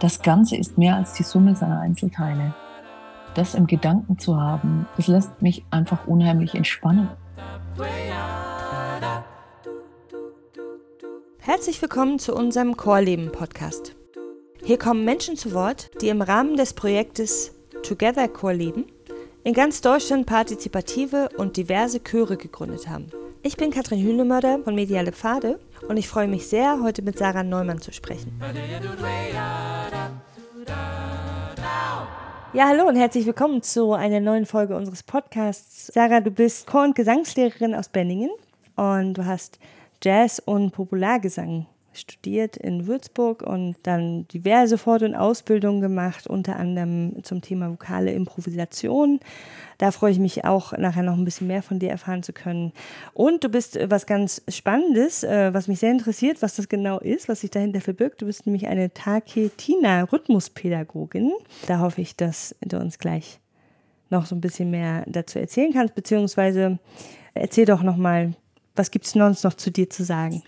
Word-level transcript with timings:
Das 0.00 0.20
Ganze 0.20 0.56
ist 0.56 0.76
mehr 0.76 0.96
als 0.96 1.14
die 1.14 1.22
Summe 1.22 1.56
seiner 1.56 1.80
Einzelteile. 1.80 2.54
Das 3.34 3.54
im 3.54 3.66
Gedanken 3.66 4.18
zu 4.18 4.38
haben, 4.38 4.86
das 4.98 5.06
lässt 5.06 5.40
mich 5.40 5.64
einfach 5.70 6.06
unheimlich 6.06 6.54
entspannen. 6.54 7.08
Herzlich 11.38 11.80
willkommen 11.80 12.18
zu 12.18 12.34
unserem 12.34 12.76
Chorleben-Podcast. 12.76 13.96
Hier 14.62 14.78
kommen 14.78 15.06
Menschen 15.06 15.36
zu 15.36 15.54
Wort, 15.54 15.90
die 16.02 16.08
im 16.08 16.20
Rahmen 16.20 16.58
des 16.58 16.74
Projektes 16.74 17.54
Together 17.82 18.28
Chorleben 18.28 18.84
in 19.44 19.54
ganz 19.54 19.80
Deutschland 19.80 20.26
partizipative 20.26 21.28
und 21.36 21.56
diverse 21.56 22.00
Chöre 22.02 22.36
gegründet 22.36 22.88
haben. 22.88 23.10
Ich 23.42 23.56
bin 23.56 23.70
Katrin 23.70 24.00
Hühnemörder 24.00 24.60
von 24.62 24.74
Mediale 24.74 25.10
Pfade 25.10 25.58
und 25.88 25.96
ich 25.96 26.06
freue 26.06 26.28
mich 26.28 26.46
sehr, 26.46 26.80
heute 26.80 27.02
mit 27.02 27.18
Sarah 27.18 27.42
Neumann 27.42 27.80
zu 27.80 27.92
sprechen. 27.92 28.40
Ja, 32.52 32.68
hallo 32.68 32.86
und 32.86 32.96
herzlich 32.96 33.26
willkommen 33.26 33.62
zu 33.62 33.94
einer 33.94 34.20
neuen 34.20 34.46
Folge 34.46 34.76
unseres 34.76 35.02
Podcasts. 35.02 35.88
Sarah, 35.92 36.20
du 36.20 36.30
bist 36.30 36.66
Chor- 36.66 36.84
und 36.84 36.94
Gesangslehrerin 36.94 37.74
aus 37.74 37.88
Benningen 37.88 38.30
und 38.76 39.14
du 39.14 39.24
hast 39.24 39.58
Jazz 40.02 40.40
und 40.44 40.70
Populargesang 40.70 41.66
studiert 41.94 42.56
in 42.56 42.86
Würzburg 42.86 43.42
und 43.42 43.76
dann 43.82 44.26
diverse 44.28 44.78
Fort- 44.78 45.02
und 45.02 45.14
Ausbildungen 45.14 45.80
gemacht, 45.80 46.26
unter 46.26 46.56
anderem 46.56 47.22
zum 47.22 47.42
Thema 47.42 47.70
vokale 47.70 48.12
Improvisation. 48.12 49.20
Da 49.78 49.90
freue 49.90 50.12
ich 50.12 50.18
mich 50.18 50.44
auch 50.44 50.76
nachher 50.78 51.02
noch 51.02 51.16
ein 51.16 51.24
bisschen 51.24 51.48
mehr 51.48 51.62
von 51.62 51.78
dir 51.78 51.88
erfahren 51.90 52.22
zu 52.22 52.32
können. 52.32 52.72
Und 53.14 53.44
du 53.44 53.48
bist 53.48 53.76
äh, 53.76 53.90
was 53.90 54.06
ganz 54.06 54.42
Spannendes, 54.48 55.24
äh, 55.24 55.52
was 55.52 55.68
mich 55.68 55.80
sehr 55.80 55.90
interessiert, 55.90 56.40
was 56.40 56.56
das 56.56 56.68
genau 56.68 56.98
ist, 57.00 57.28
was 57.28 57.40
sich 57.40 57.50
dahinter 57.50 57.80
verbirgt. 57.80 58.22
Du 58.22 58.26
bist 58.26 58.46
nämlich 58.46 58.68
eine 58.68 58.94
Taketina-Rhythmuspädagogin. 58.94 61.32
Da 61.66 61.80
hoffe 61.80 62.00
ich, 62.00 62.14
dass 62.16 62.54
du 62.60 62.78
uns 62.78 62.98
gleich 62.98 63.40
noch 64.10 64.26
so 64.26 64.36
ein 64.36 64.40
bisschen 64.40 64.70
mehr 64.70 65.04
dazu 65.08 65.40
erzählen 65.40 65.72
kannst, 65.72 65.94
beziehungsweise 65.94 66.78
erzähl 67.34 67.64
doch 67.64 67.82
nochmal, 67.82 68.34
was 68.76 68.90
gibt 68.90 69.06
es 69.06 69.12
sonst 69.12 69.42
noch 69.42 69.54
zu 69.54 69.70
dir 69.70 69.88
zu 69.90 70.04
sagen? 70.04 70.42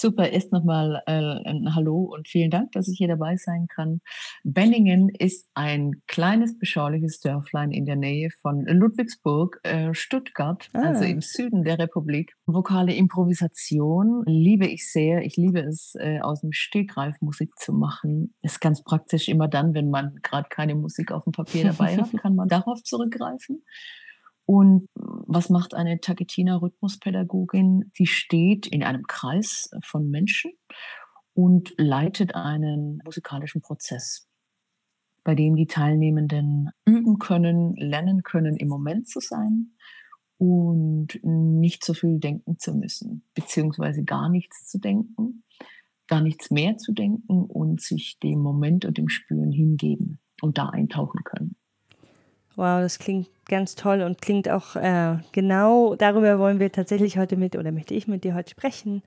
Super, 0.00 0.30
erst 0.30 0.50
nochmal 0.50 1.02
äh, 1.04 1.12
ein 1.12 1.74
Hallo 1.74 2.04
und 2.04 2.26
vielen 2.26 2.50
Dank, 2.50 2.72
dass 2.72 2.88
ich 2.88 2.96
hier 2.96 3.08
dabei 3.08 3.36
sein 3.36 3.66
kann. 3.68 4.00
Benningen 4.44 5.10
ist 5.10 5.50
ein 5.52 6.00
kleines, 6.06 6.58
beschauliches 6.58 7.20
Dörflein 7.20 7.70
in 7.70 7.84
der 7.84 7.96
Nähe 7.96 8.30
von 8.40 8.64
Ludwigsburg, 8.64 9.60
äh, 9.62 9.92
Stuttgart, 9.92 10.70
also 10.72 10.86
ah. 10.86 10.88
also 10.88 11.04
im 11.04 11.20
Süden 11.20 11.64
der 11.64 11.78
Republik. 11.78 12.32
Vokale 12.46 12.94
Improvisation 12.94 14.22
liebe 14.24 14.66
ich 14.66 14.90
sehr. 14.90 15.20
Ich 15.20 15.36
liebe 15.36 15.60
es, 15.60 15.94
äh, 15.98 16.20
aus 16.20 16.40
dem 16.40 16.52
Stegreif 16.52 17.20
Musik 17.20 17.58
zu 17.58 17.74
machen. 17.74 18.34
Ist 18.40 18.62
ganz 18.62 18.82
praktisch 18.82 19.28
immer 19.28 19.48
dann, 19.48 19.74
wenn 19.74 19.90
man 19.90 20.14
gerade 20.22 20.48
keine 20.48 20.76
Musik 20.76 21.12
auf 21.12 21.24
dem 21.24 21.34
Papier 21.34 21.64
dabei 21.64 21.98
hat, 21.98 22.10
kann 22.16 22.34
man 22.34 22.48
darauf 22.48 22.82
zurückgreifen. 22.82 23.62
Und 24.50 24.88
was 24.96 25.48
macht 25.48 25.74
eine 25.74 26.00
Taketina-Rhythmuspädagogin? 26.00 27.92
Sie 27.94 28.06
steht 28.06 28.66
in 28.66 28.82
einem 28.82 29.06
Kreis 29.06 29.70
von 29.84 30.10
Menschen 30.10 30.50
und 31.34 31.72
leitet 31.76 32.34
einen 32.34 33.00
musikalischen 33.04 33.60
Prozess, 33.60 34.26
bei 35.22 35.36
dem 35.36 35.54
die 35.54 35.68
Teilnehmenden 35.68 36.70
üben 36.84 37.20
können, 37.20 37.76
lernen 37.76 38.24
können, 38.24 38.56
im 38.56 38.66
Moment 38.66 39.06
zu 39.06 39.20
sein 39.20 39.76
und 40.36 41.20
nicht 41.22 41.84
so 41.84 41.94
viel 41.94 42.18
denken 42.18 42.58
zu 42.58 42.74
müssen, 42.74 43.22
beziehungsweise 43.34 44.02
gar 44.02 44.28
nichts 44.28 44.68
zu 44.68 44.80
denken, 44.80 45.44
gar 46.08 46.22
nichts 46.22 46.50
mehr 46.50 46.76
zu 46.76 46.90
denken 46.90 47.44
und 47.44 47.80
sich 47.80 48.18
dem 48.18 48.40
Moment 48.40 48.84
und 48.84 48.98
dem 48.98 49.10
Spüren 49.10 49.52
hingeben 49.52 50.18
und 50.42 50.58
da 50.58 50.70
eintauchen 50.70 51.22
können. 51.22 51.49
Wow, 52.60 52.82
das 52.82 52.98
klingt 52.98 53.26
ganz 53.48 53.74
toll 53.74 54.02
und 54.02 54.20
klingt 54.20 54.46
auch 54.50 54.76
äh, 54.76 55.16
genau 55.32 55.94
darüber 55.94 56.38
wollen 56.38 56.60
wir 56.60 56.70
tatsächlich 56.70 57.16
heute 57.16 57.38
mit 57.38 57.56
oder 57.56 57.72
möchte 57.72 57.94
ich 57.94 58.06
mit 58.06 58.22
dir 58.22 58.34
heute 58.34 58.50
sprechen, 58.50 59.02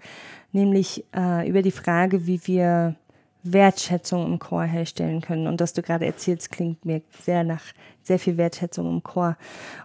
nämlich 0.53 1.06
äh, 1.16 1.47
über 1.47 1.62
die 1.62 1.69
Frage, 1.69 2.25
wie 2.25 2.42
wir 2.47 2.96
Wertschätzung 3.44 4.25
im 4.25 4.40
Chor 4.40 4.63
herstellen 4.63 5.22
können. 5.22 5.46
Und 5.46 5.62
was 5.62 5.74
du 5.74 5.84
gerade 5.84 6.08
erzählst, 6.08 6.52
klingt 6.52 6.84
mir 6.84 7.03
sehr 7.22 7.44
nach 7.44 7.62
sehr 8.02 8.18
viel 8.18 8.38
Wertschätzung 8.38 8.90
im 8.90 9.03
Chor. 9.03 9.38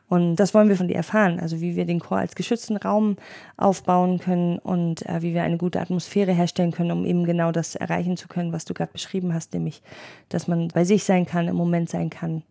Und 0.09 0.37
das 0.37 0.55
wollen 0.55 0.71
wir 0.71 0.77
von 0.77 0.89
dir 0.89 0.97
erfahren. 0.97 1.39
Also 1.39 1.61
wie 1.61 1.77
wir 1.77 1.85
den 1.85 2.01
Chor 2.01 2.17
als 2.17 2.35
geschützten 2.35 2.79
Raum 2.79 3.19
aufbauen 3.59 4.19
können 4.19 4.59
und 4.61 5.05
äh, 5.05 5.21
wie 5.21 5.35
wir 5.35 5.43
eine 5.43 5.59
gute 5.59 5.79
Atmosphäre 5.79 6.33
herstellen 6.33 6.73
können, 6.73 6.93
um 6.93 7.05
eben 7.05 7.25
genau 7.25 7.53
das 7.53 7.75
erreichen 7.75 8.17
zu 8.17 8.29
können, 8.29 8.51
was 8.51 8.65
du 8.65 8.73
gerade 8.73 8.93
beschrieben 8.93 9.35
hast, 9.35 9.53
nämlich, 9.53 9.83
dass 10.31 10.49
man 10.49 10.69
bei 10.69 10.85
sich 10.85 11.05
sein 11.05 11.27
kann, 11.27 11.49
im 11.49 11.57
Moment 11.57 11.91
sein 11.91 12.09
kann 12.09 12.45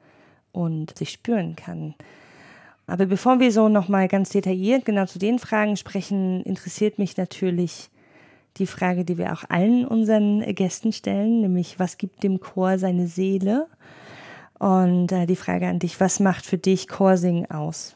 und 0.51 0.97
sich 0.97 1.11
spüren 1.11 1.55
kann. 1.55 1.95
Aber 2.85 3.05
bevor 3.05 3.39
wir 3.39 3.51
so 3.51 3.67
nochmal 3.67 4.07
ganz 4.07 4.29
detailliert 4.29 4.85
genau 4.85 5.05
zu 5.05 5.19
den 5.19 5.39
Fragen 5.39 5.75
sprechen, 5.75 6.41
interessiert 6.43 6.99
mich 6.99 7.17
natürlich 7.17 7.89
die 8.57 8.67
Frage, 8.67 9.05
die 9.05 9.17
wir 9.17 9.33
auch 9.33 9.43
allen 9.49 9.85
unseren 9.85 10.41
Gästen 10.55 10.91
stellen, 10.91 11.41
nämlich 11.41 11.79
was 11.79 11.97
gibt 11.97 12.23
dem 12.23 12.39
Chor 12.39 12.79
seine 12.79 13.07
Seele? 13.07 13.67
Und 14.57 15.11
äh, 15.11 15.27
die 15.27 15.35
Frage 15.35 15.67
an 15.67 15.79
dich, 15.79 15.99
was 15.99 16.19
macht 16.19 16.45
für 16.45 16.57
dich 16.57 16.87
Chorsingen 16.87 17.51
aus? 17.51 17.95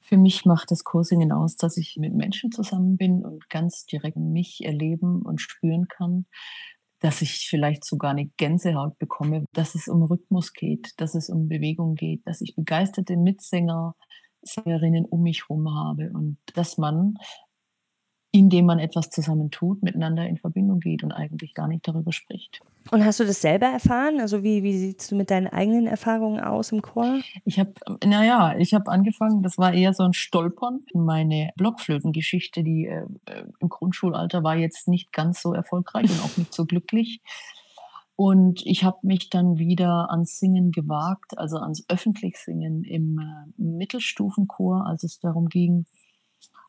Für 0.00 0.16
mich 0.16 0.44
macht 0.44 0.70
das 0.70 0.84
Chorsingen 0.84 1.32
aus, 1.32 1.56
dass 1.56 1.76
ich 1.76 1.96
mit 1.98 2.14
Menschen 2.14 2.52
zusammen 2.52 2.96
bin 2.96 3.24
und 3.24 3.50
ganz 3.50 3.84
direkt 3.84 4.16
mich 4.16 4.64
erleben 4.64 5.22
und 5.22 5.40
spüren 5.40 5.88
kann, 5.88 6.26
dass 7.00 7.22
ich 7.22 7.46
vielleicht 7.48 7.84
sogar 7.84 8.10
eine 8.10 8.26
Gänsehaut 8.36 8.98
bekomme, 8.98 9.44
dass 9.52 9.74
es 9.74 9.88
um 9.88 10.02
Rhythmus 10.02 10.52
geht, 10.52 10.92
dass 10.96 11.14
es 11.14 11.28
um 11.28 11.48
Bewegung 11.48 11.94
geht, 11.94 12.26
dass 12.26 12.40
ich 12.40 12.54
begeisterte 12.56 13.16
Mitsänger, 13.16 13.94
Sängerinnen 14.42 15.04
um 15.04 15.22
mich 15.22 15.44
herum 15.48 15.74
habe 15.74 16.10
und 16.14 16.38
dass 16.54 16.78
man, 16.78 17.14
indem 18.30 18.66
man 18.66 18.78
etwas 18.78 19.08
zusammen 19.10 19.50
tut, 19.50 19.82
miteinander 19.82 20.26
in 20.26 20.36
Verbindung 20.36 20.80
geht 20.80 21.02
und 21.02 21.12
eigentlich 21.12 21.54
gar 21.54 21.66
nicht 21.66 21.88
darüber 21.88 22.12
spricht. 22.12 22.60
Und 22.90 23.04
hast 23.04 23.20
du 23.20 23.24
das 23.24 23.40
selber 23.40 23.66
erfahren? 23.66 24.20
Also 24.20 24.42
wie, 24.42 24.62
wie 24.62 24.76
siehst 24.76 25.10
du 25.10 25.16
mit 25.16 25.30
deinen 25.30 25.46
eigenen 25.46 25.86
Erfahrungen 25.86 26.40
aus 26.40 26.72
im 26.72 26.82
Chor? 26.82 27.20
Ich 27.44 27.58
habe, 27.58 27.72
naja, 28.04 28.54
ich 28.58 28.74
habe 28.74 28.90
angefangen, 28.90 29.42
das 29.42 29.58
war 29.58 29.72
eher 29.72 29.94
so 29.94 30.04
ein 30.04 30.12
Stolpern. 30.12 30.80
Meine 30.94 31.50
Blockflötengeschichte, 31.56 32.62
die 32.62 32.86
äh, 32.86 33.06
im 33.60 33.68
Grundschulalter 33.68 34.42
war 34.42 34.56
jetzt 34.56 34.88
nicht 34.88 35.12
ganz 35.12 35.42
so 35.42 35.52
erfolgreich 35.52 36.10
und 36.10 36.20
auch 36.22 36.36
nicht 36.36 36.54
so 36.54 36.64
glücklich. 36.64 37.20
Und 38.16 38.66
ich 38.66 38.84
habe 38.84 38.98
mich 39.02 39.30
dann 39.30 39.58
wieder 39.58 40.10
ans 40.10 40.38
Singen 40.38 40.72
gewagt, 40.72 41.38
also 41.38 41.58
ans 41.58 41.84
Öffentlichsingen 41.88 42.84
im 42.84 43.18
äh, 43.18 43.62
Mittelstufenchor, 43.62 44.86
als 44.86 45.04
es 45.04 45.20
darum 45.20 45.48
ging, 45.48 45.84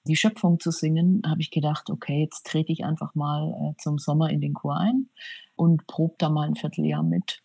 die 0.06 0.16
Schöpfung 0.16 0.60
zu 0.60 0.72
singen, 0.72 1.22
habe 1.26 1.42
ich 1.42 1.52
gedacht, 1.52 1.90
okay, 1.90 2.22
jetzt 2.22 2.46
trete 2.46 2.72
ich 2.72 2.84
einfach 2.84 3.16
mal 3.16 3.52
äh, 3.52 3.82
zum 3.82 3.98
Sommer 4.00 4.30
in 4.30 4.42
den 4.42 4.54
Chor 4.54 4.78
ein 4.78 5.10
und 5.56 5.88
probe 5.88 6.16
da 6.18 6.30
mal 6.30 6.48
ein 6.48 6.56
Vierteljahr 6.56 7.04
mit. 7.04 7.42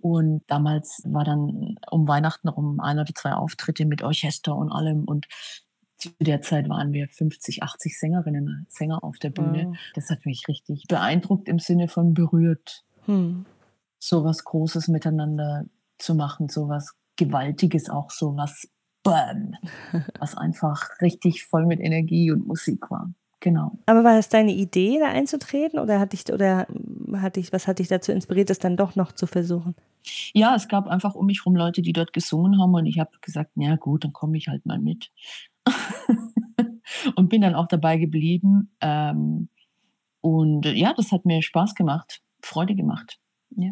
Und 0.00 0.42
damals 0.46 1.02
war 1.06 1.24
dann 1.24 1.76
um 1.90 2.06
Weihnachten 2.06 2.48
um 2.48 2.80
ein 2.80 2.98
oder 2.98 3.12
zwei 3.14 3.32
Auftritte 3.32 3.84
mit 3.84 4.02
Orchester 4.02 4.54
und 4.56 4.70
allem. 4.70 5.04
Und 5.04 5.26
zu 5.96 6.10
der 6.20 6.40
Zeit 6.40 6.68
waren 6.68 6.92
wir 6.92 7.08
50, 7.08 7.62
80 7.62 7.98
Sängerinnen, 7.98 8.66
Sänger 8.68 9.02
auf 9.02 9.18
der 9.18 9.30
Bühne. 9.30 9.66
Wow. 9.66 9.76
Das 9.94 10.10
hat 10.10 10.24
mich 10.24 10.46
richtig 10.46 10.84
beeindruckt 10.88 11.48
im 11.48 11.58
Sinne 11.58 11.88
von 11.88 12.14
berührt. 12.14 12.84
Hm. 13.06 13.44
So 13.98 14.24
was 14.24 14.44
Großes 14.44 14.86
miteinander 14.88 15.64
zu 15.98 16.14
machen, 16.14 16.48
so 16.48 16.68
was 16.68 16.94
Gewaltiges 17.16 17.90
auch, 17.90 18.10
so 18.12 18.36
was 18.36 18.68
Bam, 19.10 19.54
was 20.18 20.36
einfach 20.36 21.00
richtig 21.00 21.44
voll 21.44 21.66
mit 21.66 21.80
Energie 21.80 22.30
und 22.30 22.46
Musik 22.46 22.90
war. 22.90 23.12
Genau. 23.40 23.78
Aber 23.86 24.02
war 24.02 24.16
das 24.16 24.28
deine 24.28 24.52
Idee, 24.52 24.98
da 24.98 25.06
einzutreten 25.06 25.78
oder 25.78 26.00
hat 26.00 26.12
dich 26.12 26.32
oder 26.32 26.66
hat 27.14 27.36
dich, 27.36 27.52
was 27.52 27.68
hat 27.68 27.78
dich 27.78 27.86
dazu 27.86 28.10
inspiriert, 28.10 28.50
das 28.50 28.58
dann 28.58 28.76
doch 28.76 28.96
noch 28.96 29.12
zu 29.12 29.26
versuchen? 29.26 29.76
Ja, 30.32 30.56
es 30.56 30.66
gab 30.66 30.88
einfach 30.88 31.14
um 31.14 31.26
mich 31.26 31.40
herum 31.40 31.54
Leute, 31.54 31.80
die 31.80 31.92
dort 31.92 32.12
gesungen 32.12 32.60
haben 32.60 32.74
und 32.74 32.86
ich 32.86 32.98
habe 32.98 33.10
gesagt, 33.20 33.52
ja 33.54 33.76
gut, 33.76 34.04
dann 34.04 34.12
komme 34.12 34.36
ich 34.36 34.48
halt 34.48 34.66
mal 34.66 34.80
mit. 34.80 35.12
und 37.14 37.28
bin 37.28 37.42
dann 37.42 37.54
auch 37.54 37.68
dabei 37.68 37.96
geblieben. 37.96 38.74
Ähm, 38.80 39.48
und 40.20 40.66
ja, 40.66 40.92
das 40.94 41.12
hat 41.12 41.24
mir 41.24 41.40
Spaß 41.42 41.76
gemacht, 41.76 42.22
Freude 42.42 42.74
gemacht. 42.74 43.18
Ja. 43.50 43.70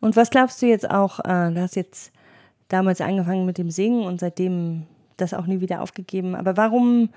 Und 0.00 0.16
was 0.16 0.30
glaubst 0.30 0.60
du 0.60 0.66
jetzt 0.66 0.90
auch, 0.90 1.20
äh, 1.20 1.52
du 1.52 1.60
hast 1.60 1.76
jetzt 1.76 2.12
damals 2.68 3.00
angefangen 3.00 3.46
mit 3.46 3.58
dem 3.58 3.70
Singen 3.70 4.04
und 4.04 4.20
seitdem 4.20 4.86
das 5.16 5.34
auch 5.34 5.46
nie 5.46 5.60
wieder 5.60 5.82
aufgegeben. 5.82 6.34
Aber 6.34 6.56
warum 6.56 7.10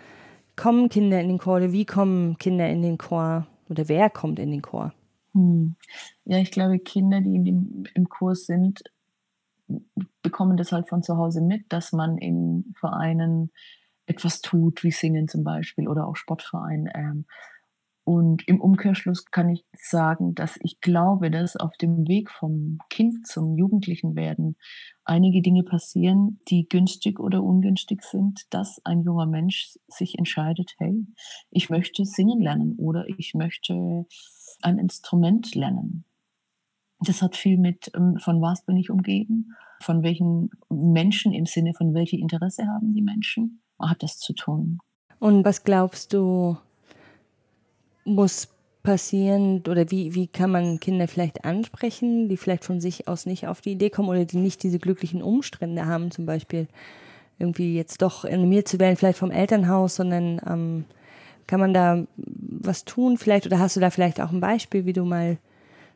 kommen 0.55 0.89
Kinder 0.89 1.21
in 1.21 1.27
den 1.27 1.37
Chor 1.37 1.57
oder 1.57 1.71
wie 1.71 1.85
kommen 1.85 2.37
Kinder 2.37 2.69
in 2.69 2.81
den 2.81 2.97
Chor 2.97 3.47
oder 3.69 3.87
wer 3.87 4.09
kommt 4.09 4.39
in 4.39 4.51
den 4.51 4.61
Chor? 4.61 4.93
Hm. 5.33 5.75
Ja, 6.25 6.37
ich 6.39 6.51
glaube, 6.51 6.79
Kinder, 6.79 7.21
die 7.21 7.43
dem, 7.43 7.83
im 7.93 8.09
Kurs 8.09 8.45
sind, 8.45 8.83
bekommen 10.21 10.57
das 10.57 10.71
halt 10.71 10.89
von 10.89 11.03
zu 11.03 11.17
Hause 11.17 11.41
mit, 11.41 11.71
dass 11.71 11.93
man 11.93 12.17
in 12.17 12.73
Vereinen 12.77 13.51
etwas 14.05 14.41
tut, 14.41 14.83
wie 14.83 14.91
Singen 14.91 15.27
zum 15.27 15.43
Beispiel 15.43 15.87
oder 15.87 16.07
auch 16.07 16.15
Sportverein. 16.15 16.89
Ähm, 16.93 17.25
und 18.03 18.47
im 18.47 18.59
Umkehrschluss 18.59 19.25
kann 19.25 19.49
ich 19.49 19.63
sagen, 19.77 20.33
dass 20.33 20.57
ich 20.61 20.81
glaube, 20.81 21.29
dass 21.29 21.55
auf 21.55 21.77
dem 21.77 22.07
Weg 22.07 22.31
vom 22.31 22.79
Kind 22.89 23.27
zum 23.27 23.55
Jugendlichen 23.55 24.15
werden 24.15 24.57
einige 25.05 25.41
Dinge 25.41 25.63
passieren, 25.63 26.39
die 26.47 26.67
günstig 26.67 27.19
oder 27.19 27.43
ungünstig 27.43 28.03
sind, 28.03 28.41
dass 28.49 28.83
ein 28.85 29.03
junger 29.03 29.27
Mensch 29.27 29.77
sich 29.87 30.17
entscheidet, 30.17 30.73
hey, 30.79 31.05
ich 31.51 31.69
möchte 31.69 32.05
singen 32.05 32.41
lernen 32.41 32.75
oder 32.77 33.07
ich 33.07 33.33
möchte 33.35 34.05
ein 34.63 34.79
Instrument 34.79 35.53
lernen. 35.53 36.05
Das 36.99 37.21
hat 37.21 37.35
viel 37.35 37.57
mit, 37.57 37.91
ähm, 37.95 38.17
von 38.17 38.41
was 38.41 38.65
bin 38.65 38.77
ich 38.77 38.89
umgeben, 38.89 39.55
von 39.81 40.03
welchen 40.03 40.49
Menschen 40.69 41.33
im 41.33 41.45
Sinne 41.45 41.73
von 41.73 41.93
welche 41.93 42.17
Interesse 42.17 42.67
haben 42.67 42.93
die 42.93 43.01
Menschen, 43.01 43.61
hat 43.79 44.03
das 44.03 44.17
zu 44.17 44.33
tun. 44.33 44.79
Und 45.19 45.45
was 45.45 45.63
glaubst 45.63 46.13
du, 46.13 46.57
muss 48.05 48.49
passieren 48.83 49.63
oder 49.69 49.91
wie, 49.91 50.15
wie 50.15 50.27
kann 50.27 50.51
man 50.51 50.79
Kinder 50.79 51.07
vielleicht 51.07 51.45
ansprechen, 51.45 52.29
die 52.29 52.37
vielleicht 52.37 52.65
von 52.65 52.81
sich 52.81 53.07
aus 53.07 53.25
nicht 53.25 53.47
auf 53.47 53.61
die 53.61 53.73
Idee 53.73 53.89
kommen 53.89 54.09
oder 54.09 54.25
die 54.25 54.37
nicht 54.37 54.63
diese 54.63 54.79
glücklichen 54.79 55.21
Umstände 55.21 55.85
haben, 55.85 56.11
zum 56.11 56.25
Beispiel 56.25 56.67
irgendwie 57.37 57.75
jetzt 57.75 58.01
doch 58.01 58.25
animiert 58.25 58.67
zu 58.67 58.79
werden, 58.79 58.97
vielleicht 58.97 59.19
vom 59.19 59.31
Elternhaus, 59.31 59.95
sondern 59.95 60.41
ähm, 60.47 60.85
kann 61.47 61.59
man 61.59 61.73
da 61.73 62.05
was 62.15 62.85
tun 62.85 63.17
vielleicht 63.17 63.45
oder 63.45 63.59
hast 63.59 63.75
du 63.75 63.79
da 63.79 63.89
vielleicht 63.89 64.21
auch 64.21 64.31
ein 64.31 64.39
Beispiel, 64.39 64.85
wie 64.85 64.93
du 64.93 65.05
mal 65.05 65.37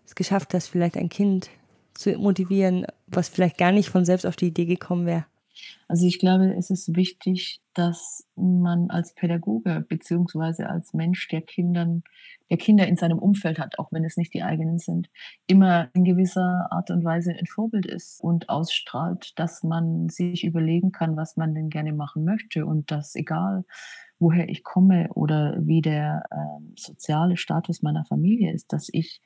es 0.06 0.16
geschafft 0.16 0.54
hast, 0.54 0.68
vielleicht 0.68 0.98
ein 0.98 1.10
Kind 1.10 1.50
zu 1.94 2.12
motivieren, 2.18 2.86
was 3.08 3.30
vielleicht 3.30 3.58
gar 3.58 3.72
nicht 3.72 3.90
von 3.90 4.06
selbst 4.06 4.26
auf 4.26 4.36
die 4.36 4.48
Idee 4.48 4.66
gekommen 4.66 5.06
wäre? 5.06 5.26
Also 5.88 6.06
ich 6.06 6.20
glaube, 6.20 6.56
es 6.56 6.70
ist 6.70 6.96
wichtig, 6.96 7.62
dass 7.74 8.26
man 8.36 8.90
als 8.90 9.14
Pädagoge 9.14 9.86
beziehungsweise 9.88 10.70
als 10.70 10.94
Mensch, 10.94 11.28
der 11.28 11.42
Kindern, 11.42 12.04
der 12.50 12.58
Kinder 12.58 12.88
in 12.88 12.96
seinem 12.96 13.20
Umfeld 13.20 13.60
hat, 13.60 13.80
auch 13.80 13.92
wenn 13.92 14.06
es 14.06 14.18
nicht 14.18 14.34
die 14.34 14.44
eigenen 14.44 14.80
sind, 14.80 15.10
immer 15.48 15.90
in 15.94 16.04
gewisser 16.04 16.68
Art 16.72 16.90
und 16.92 17.04
Weise 17.04 17.32
ein 17.32 17.46
Vorbild 17.46 17.86
ist 17.86 18.22
und 18.22 18.50
ausstrahlt, 18.50 19.38
dass 19.38 19.64
man 19.64 20.10
sich 20.10 20.44
überlegen 20.44 20.92
kann, 20.92 21.18
was 21.18 21.38
man 21.38 21.54
denn 21.54 21.70
gerne 21.70 21.94
machen 21.94 22.24
möchte 22.24 22.66
und 22.66 22.92
dass 22.92 23.16
egal 23.16 23.66
woher 24.20 24.48
ich 24.48 24.64
komme 24.64 25.10
oder 25.14 25.58
wie 25.60 25.82
der 25.82 26.24
äh, 26.32 26.80
soziale 26.80 27.38
Status 27.38 27.82
meiner 27.82 28.06
Familie 28.06 28.54
ist, 28.54 28.72
dass 28.72 28.88
ich 28.92 29.22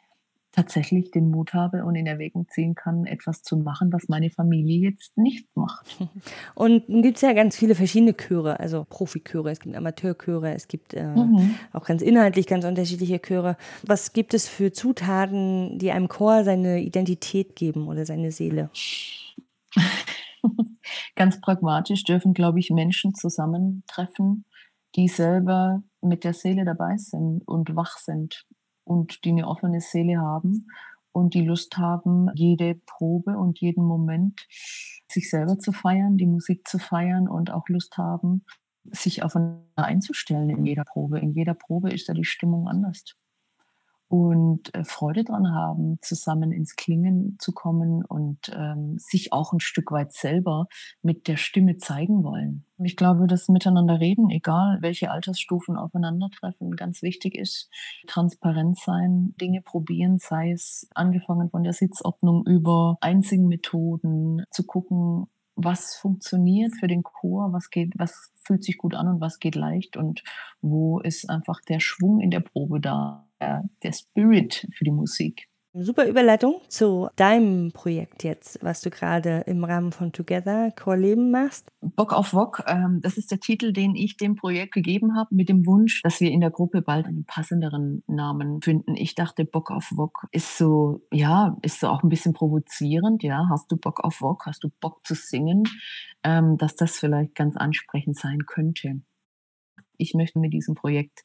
tatsächlich 0.52 1.12
den 1.12 1.30
Mut 1.30 1.54
habe 1.54 1.86
und 1.86 1.96
in 1.96 2.08
Erwägung 2.08 2.48
ziehen 2.50 2.74
kann, 2.74 3.06
etwas 3.06 3.44
zu 3.44 3.58
machen, 3.58 3.94
was 3.94 4.08
meine 4.08 4.32
Familie 4.32 4.90
jetzt 4.90 5.18
nicht 5.18 5.48
macht. 5.56 5.86
Und 6.56 6.86
gibt 6.88 7.18
es 7.18 7.22
ja 7.22 7.34
ganz 7.34 7.56
viele 7.56 7.76
verschiedene 7.76 8.16
Chöre, 8.16 8.60
also 8.60 8.86
Profichöre, 8.90 9.52
es 9.52 9.60
gibt 9.60 9.76
Amateurchöre, 9.76 10.54
es 10.54 10.68
gibt 10.68 10.94
äh, 10.96 11.06
mhm. 11.06 11.56
auch 11.72 11.86
ganz 11.86 12.02
inhaltlich 12.02 12.48
ganz 12.48 12.66
unterschiedliche 12.66 13.20
Chöre. 13.20 13.58
Was 13.86 14.14
gibt 14.14 14.34
es 14.34 14.48
für 14.48 14.72
Zutaten, 14.72 15.78
die 15.78 15.92
einem 15.92 16.08
Chor 16.08 16.44
seine 16.44 16.82
Identität 16.82 17.56
geben 17.56 17.88
oder 17.88 18.06
seine 18.06 18.32
Seele? 18.32 18.72
ganz 21.16 21.40
pragmatisch 21.42 22.04
dürfen, 22.04 22.34
glaube 22.34 22.60
ich, 22.60 22.72
Menschen 22.72 23.14
zusammentreffen, 23.14 24.46
die 24.96 25.08
selber 25.08 25.84
mit 26.02 26.24
der 26.24 26.34
Seele 26.34 26.66
dabei 26.66 26.98
sind 26.98 27.48
und 27.48 27.76
wach 27.76 27.98
sind 27.98 28.48
und 28.90 29.24
die 29.24 29.30
eine 29.30 29.48
offene 29.48 29.82
Seele 29.82 30.20
haben 30.20 30.68
und 31.12 31.36
die 31.36 31.46
Lust 31.46 31.78
haben, 31.78 32.30
jede 32.34 32.76
Probe 32.76 33.38
und 33.38 33.60
jeden 33.60 33.86
Moment 33.86 34.48
sich 35.12 35.30
selber 35.30 35.60
zu 35.60 35.72
feiern, 35.72 36.18
die 36.18 36.26
Musik 36.26 36.68
zu 36.68 36.80
feiern 36.80 37.28
und 37.28 37.52
auch 37.52 37.70
Lust 37.70 37.98
haben, 37.98 38.46
sich 38.86 39.24
aufeinander 39.24 39.64
einzustellen 39.76 40.50
in 40.50 40.66
jeder 40.66 40.86
Probe. 40.86 41.20
In 41.20 41.34
jeder 41.34 41.54
Probe 41.54 41.92
ist 41.92 42.10
da 42.10 42.14
die 42.14 42.26
Stimmung 42.26 42.68
anders 42.68 43.04
und 44.10 44.74
äh, 44.74 44.84
Freude 44.84 45.24
dran 45.24 45.54
haben, 45.54 46.00
zusammen 46.02 46.52
ins 46.52 46.76
Klingen 46.76 47.38
zu 47.40 47.52
kommen 47.52 48.04
und 48.04 48.52
ähm, 48.54 48.98
sich 48.98 49.32
auch 49.32 49.54
ein 49.54 49.60
Stück 49.60 49.92
weit 49.92 50.14
selber 50.14 50.66
mit 51.04 51.28
der 51.28 51.38
Stimme 51.38 51.78
zeigen 51.78 52.24
wollen. 52.24 52.66
Ich 52.80 52.96
glaube, 52.96 53.28
dass 53.28 53.50
miteinander 53.50 54.00
reden, 54.00 54.32
egal 54.32 54.80
welche 54.82 55.12
Altersstufen 55.12 55.78
aufeinandertreffen, 55.78 56.76
ganz 56.76 57.04
wichtig 57.04 57.36
ist. 57.36 57.70
Transparent 58.08 58.80
sein, 58.80 59.36
Dinge 59.40 59.62
probieren, 59.62 60.18
sei 60.18 60.52
es 60.52 60.90
angefangen 60.96 61.52
von 61.52 61.64
der 61.64 61.74
Sitzordnung 61.74 62.44
über 62.48 62.98
Einzingmethoden, 63.02 64.44
zu 64.50 64.64
gucken, 64.64 65.28
was 65.56 65.96
funktioniert 65.96 66.74
für 66.80 66.88
den 66.88 67.04
Chor, 67.04 67.54
was 67.54 67.70
geht, 67.70 67.94
was 67.98 68.32
fühlt 68.42 68.64
sich 68.64 68.78
gut 68.78 68.96
an 68.96 69.08
und 69.08 69.22
was 69.22 69.40
geht 69.40 69.56
leicht 69.56 69.98
und 69.98 70.24
wo 70.62 71.00
ist 71.00 71.30
einfach 71.30 71.60
der 71.62 71.80
Schwung 71.80 72.22
in 72.22 72.32
der 72.32 72.40
Probe 72.40 72.80
da 72.80 73.29
der, 73.40 73.64
der 73.84 73.94
Spirit 73.94 74.68
für 74.74 74.84
die 74.84 74.92
Musik. 74.92 75.50
Super 75.74 76.08
Überleitung 76.08 76.62
zu 76.68 77.10
deinem 77.16 77.72
Projekt 77.72 78.24
jetzt, 78.24 78.58
was 78.64 78.82
du 78.82 78.90
gerade 78.90 79.44
im 79.46 79.64
Rahmen 79.64 79.92
von 79.92 80.12
Together 80.12 80.72
Core 80.72 80.98
Leben 80.98 81.30
machst. 81.30 81.72
Bock 81.82 82.12
auf 82.12 82.34
Wok, 82.34 82.64
ähm, 82.66 83.02
das 83.04 83.18
ist 83.18 83.30
der 83.30 83.40
Titel, 83.40 83.72
den 83.72 83.96
ich 83.96 84.18
dem 84.18 84.36
Projekt 84.36 84.74
gegeben 84.74 85.16
habe, 85.16 85.34
mit 85.36 85.48
dem 85.48 85.68
Wunsch, 85.68 86.02
dass 86.02 86.22
wir 86.22 86.32
in 86.32 86.42
der 86.42 86.50
Gruppe 86.50 86.82
bald 86.82 87.06
einen 87.06 87.24
passenderen 87.24 88.04
Namen 88.08 88.64
finden. 88.64 88.96
Ich 88.96 89.14
dachte, 89.14 89.46
Bock 89.46 89.70
auf 89.70 89.92
Wok 89.96 90.26
ist 90.32 90.58
so, 90.58 91.06
ja, 91.14 91.56
ist 91.62 91.80
so 91.80 91.88
auch 91.90 92.02
ein 92.02 92.10
bisschen 92.10 92.34
provozierend, 92.34 93.22
ja. 93.22 93.46
Hast 93.52 93.72
du 93.72 93.78
Bock 93.78 94.04
auf 94.04 94.22
Wok? 94.22 94.48
Hast 94.48 94.64
du 94.64 94.70
Bock 94.82 95.06
zu 95.06 95.14
singen? 95.14 95.66
Ähm, 96.24 96.58
dass 96.58 96.76
das 96.76 96.98
vielleicht 96.98 97.36
ganz 97.36 97.56
ansprechend 97.56 98.18
sein 98.18 98.40
könnte 98.48 99.02
ich 100.00 100.14
möchte 100.14 100.40
mit 100.40 100.54
diesem 100.54 100.76
Projekt 100.76 101.24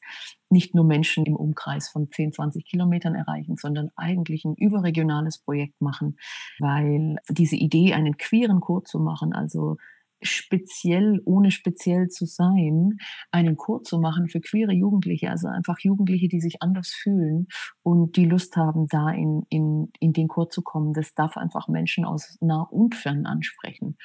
nicht 0.49 0.75
nur 0.75 0.85
Menschen 0.85 1.25
im 1.25 1.35
Umkreis 1.35 1.89
von 1.89 2.09
10, 2.09 2.33
20 2.33 2.65
Kilometern 2.65 3.15
erreichen, 3.15 3.55
sondern 3.57 3.89
eigentlich 3.95 4.45
ein 4.45 4.55
überregionales 4.55 5.39
Projekt 5.39 5.81
machen, 5.81 6.17
weil 6.59 7.15
diese 7.29 7.55
Idee, 7.55 7.93
einen 7.93 8.17
queeren 8.17 8.59
Chor 8.59 8.83
zu 8.83 8.99
machen, 8.99 9.33
also 9.33 9.77
speziell, 10.21 11.21
ohne 11.25 11.51
speziell 11.51 12.07
zu 12.07 12.25
sein, 12.25 12.97
einen 13.31 13.57
Chor 13.57 13.83
zu 13.83 13.99
machen 13.99 14.27
für 14.27 14.41
queere 14.41 14.73
Jugendliche, 14.73 15.29
also 15.29 15.47
einfach 15.47 15.79
Jugendliche, 15.79 16.27
die 16.27 16.41
sich 16.41 16.61
anders 16.61 16.89
fühlen 16.89 17.47
und 17.83 18.15
die 18.15 18.25
Lust 18.25 18.55
haben, 18.55 18.87
da 18.87 19.09
in, 19.09 19.43
in, 19.49 19.91
in 19.99 20.13
den 20.13 20.27
Chor 20.27 20.49
zu 20.49 20.61
kommen. 20.61 20.93
Das 20.93 21.13
darf 21.13 21.37
einfach 21.37 21.67
Menschen 21.67 22.05
aus 22.05 22.37
nah 22.41 22.61
und 22.63 22.95
fern 22.95 23.25
ansprechen. 23.25 23.97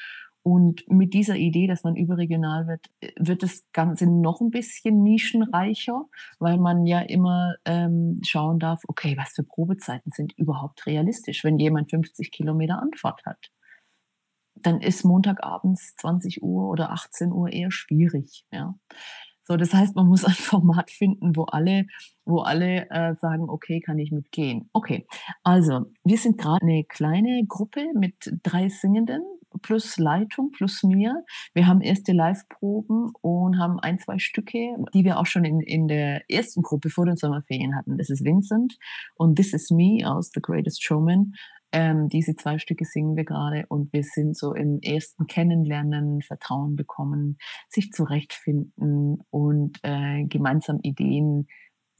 Und 0.42 0.88
mit 0.88 1.12
dieser 1.12 1.36
Idee, 1.36 1.66
dass 1.66 1.84
man 1.84 1.96
überregional 1.96 2.66
wird, 2.66 2.90
wird 3.18 3.42
das 3.42 3.64
Ganze 3.72 4.06
noch 4.06 4.40
ein 4.40 4.50
bisschen 4.50 5.02
nischenreicher, 5.02 6.06
weil 6.38 6.56
man 6.56 6.86
ja 6.86 7.00
immer 7.00 7.56
ähm, 7.66 8.20
schauen 8.24 8.58
darf, 8.58 8.82
okay, 8.88 9.16
was 9.18 9.32
für 9.32 9.42
Probezeiten 9.42 10.12
sind 10.12 10.32
überhaupt 10.38 10.86
realistisch, 10.86 11.44
wenn 11.44 11.58
jemand 11.58 11.90
50 11.90 12.32
Kilometer 12.32 12.80
Anfahrt 12.80 13.24
hat. 13.26 13.50
Dann 14.54 14.80
ist 14.80 15.04
Montagabends 15.04 15.96
20 15.96 16.42
Uhr 16.42 16.68
oder 16.68 16.90
18 16.90 17.32
Uhr 17.32 17.52
eher 17.52 17.70
schwierig. 17.70 18.44
Ja. 18.50 18.74
So, 19.50 19.56
das 19.56 19.74
heißt, 19.74 19.96
man 19.96 20.06
muss 20.06 20.24
ein 20.24 20.32
Format 20.32 20.90
finden, 20.90 21.36
wo 21.36 21.42
alle, 21.42 21.86
wo 22.24 22.38
alle 22.40 22.88
äh, 22.90 23.14
sagen, 23.16 23.50
okay, 23.50 23.80
kann 23.80 23.98
ich 23.98 24.12
mitgehen. 24.12 24.70
Okay, 24.72 25.06
also 25.42 25.86
wir 26.04 26.18
sind 26.18 26.38
gerade 26.38 26.62
eine 26.62 26.84
kleine 26.84 27.44
Gruppe 27.46 27.86
mit 27.94 28.14
drei 28.42 28.68
Singenden, 28.68 29.22
plus 29.62 29.98
Leitung 29.98 30.50
plus 30.50 30.82
mir. 30.82 31.24
Wir 31.54 31.66
haben 31.66 31.80
erste 31.80 32.12
Live-Proben 32.12 33.12
und 33.20 33.58
haben 33.58 33.78
ein, 33.80 33.98
zwei 33.98 34.18
Stücke, 34.18 34.76
die 34.94 35.04
wir 35.04 35.18
auch 35.18 35.26
schon 35.26 35.44
in, 35.44 35.60
in 35.60 35.88
der 35.88 36.22
ersten 36.30 36.62
Gruppe 36.62 36.90
vor 36.90 37.06
den 37.06 37.16
Sommerferien 37.16 37.76
hatten. 37.76 37.98
Das 37.98 38.10
ist 38.10 38.24
Vincent 38.24 38.76
und 39.14 39.36
This 39.36 39.52
Is 39.52 39.70
Me 39.70 40.02
aus 40.04 40.30
The 40.34 40.40
Greatest 40.40 40.82
Showman. 40.82 41.32
Ähm, 41.72 42.08
diese 42.08 42.34
zwei 42.34 42.58
Stücke 42.58 42.84
singen 42.84 43.16
wir 43.16 43.24
gerade 43.24 43.64
und 43.68 43.92
wir 43.92 44.02
sind 44.02 44.36
so 44.36 44.54
im 44.54 44.80
ersten 44.82 45.26
Kennenlernen, 45.26 46.20
Vertrauen 46.22 46.74
bekommen, 46.74 47.38
sich 47.68 47.92
zurechtfinden 47.92 49.22
und 49.30 49.78
äh, 49.82 50.24
gemeinsam 50.24 50.80
Ideen 50.82 51.46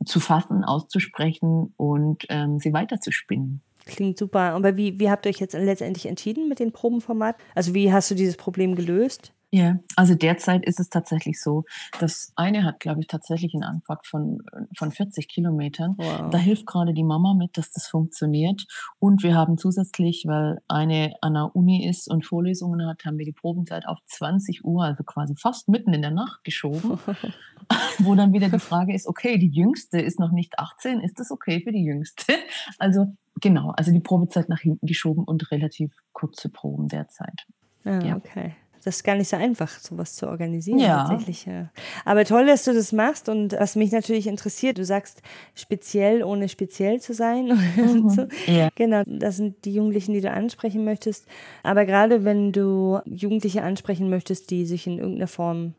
zu 0.04 0.18
fassen, 0.18 0.64
auszusprechen 0.64 1.74
und 1.76 2.24
ähm, 2.30 2.58
sie 2.58 2.72
weiterzuspinnen. 2.72 3.62
Klingt 3.90 4.18
super. 4.18 4.52
Aber 4.52 4.76
wie, 4.76 5.00
wie 5.00 5.10
habt 5.10 5.26
ihr 5.26 5.30
euch 5.30 5.40
jetzt 5.40 5.54
letztendlich 5.54 6.06
entschieden 6.06 6.48
mit 6.48 6.60
dem 6.60 6.70
Probenformat? 6.70 7.36
Also 7.56 7.74
wie 7.74 7.92
hast 7.92 8.08
du 8.08 8.14
dieses 8.14 8.36
Problem 8.36 8.76
gelöst? 8.76 9.32
Ja, 9.52 9.80
also 9.96 10.14
derzeit 10.14 10.64
ist 10.64 10.78
es 10.78 10.90
tatsächlich 10.90 11.40
so. 11.40 11.64
Das 11.98 12.32
eine 12.36 12.62
hat, 12.64 12.78
glaube 12.78 13.00
ich, 13.00 13.08
tatsächlich 13.08 13.52
eine 13.54 13.66
Antwort 13.66 14.06
von, 14.06 14.42
von 14.76 14.92
40 14.92 15.28
Kilometern. 15.28 15.94
Wow. 15.98 16.30
Da 16.30 16.38
hilft 16.38 16.66
gerade 16.66 16.94
die 16.94 17.02
Mama 17.02 17.34
mit, 17.34 17.58
dass 17.58 17.72
das 17.72 17.88
funktioniert. 17.88 18.66
Und 19.00 19.24
wir 19.24 19.34
haben 19.34 19.58
zusätzlich, 19.58 20.24
weil 20.26 20.60
eine 20.68 21.14
an 21.20 21.34
der 21.34 21.56
Uni 21.56 21.88
ist 21.88 22.08
und 22.08 22.24
Vorlesungen 22.24 22.86
hat, 22.86 23.04
haben 23.04 23.18
wir 23.18 23.24
die 23.24 23.32
Probenzeit 23.32 23.86
auf 23.88 23.98
20 24.06 24.64
Uhr, 24.64 24.84
also 24.84 25.02
quasi 25.02 25.34
fast 25.34 25.68
mitten 25.68 25.92
in 25.92 26.02
der 26.02 26.12
Nacht 26.12 26.44
geschoben. 26.44 27.00
wo 27.98 28.14
dann 28.14 28.32
wieder 28.32 28.48
die 28.48 28.58
Frage 28.58 28.94
ist, 28.94 29.06
okay, 29.06 29.38
die 29.38 29.50
Jüngste 29.50 30.00
ist 30.00 30.18
noch 30.18 30.32
nicht 30.32 30.58
18, 30.58 31.00
ist 31.00 31.20
das 31.20 31.30
okay 31.30 31.60
für 31.62 31.72
die 31.72 31.84
Jüngste? 31.84 32.32
Also 32.78 33.06
Genau, 33.40 33.70
also 33.70 33.90
die 33.90 34.00
Probezeit 34.00 34.48
nach 34.48 34.60
hinten 34.60 34.86
geschoben 34.86 35.24
und 35.24 35.50
relativ 35.50 35.96
kurze 36.12 36.48
Proben 36.50 36.88
derzeit. 36.88 37.46
Ah, 37.84 38.00
ja. 38.00 38.16
okay. 38.16 38.54
Das 38.84 38.96
ist 38.96 39.04
gar 39.04 39.14
nicht 39.16 39.28
so 39.28 39.36
einfach, 39.36 39.70
sowas 39.78 40.14
zu 40.14 40.28
organisieren 40.28 40.78
Ja. 40.78 41.04
tatsächlich. 41.06 41.46
Ja. 41.46 41.70
Aber 42.04 42.24
toll, 42.24 42.46
dass 42.46 42.64
du 42.64 42.72
das 42.72 42.92
machst 42.92 43.28
und 43.28 43.52
was 43.52 43.76
mich 43.76 43.92
natürlich 43.92 44.26
interessiert, 44.26 44.78
du 44.78 44.84
sagst 44.84 45.22
speziell, 45.54 46.22
ohne 46.22 46.48
speziell 46.48 47.00
zu 47.00 47.12
sein. 47.14 47.50
und 47.76 48.10
so. 48.10 48.26
Ja. 48.46 48.68
Genau, 48.74 49.02
das 49.06 49.36
sind 49.36 49.64
die 49.64 49.74
Jugendlichen, 49.74 50.14
die 50.14 50.20
du 50.20 50.30
ansprechen 50.30 50.84
möchtest. 50.84 51.26
Aber 51.62 51.84
gerade 51.84 52.24
wenn 52.24 52.52
du 52.52 53.00
Jugendliche 53.04 53.62
ansprechen 53.62 54.08
möchtest, 54.10 54.50
die 54.50 54.64
sich 54.64 54.86
in 54.86 54.98
irgendeiner 54.98 55.28
Form 55.28 55.74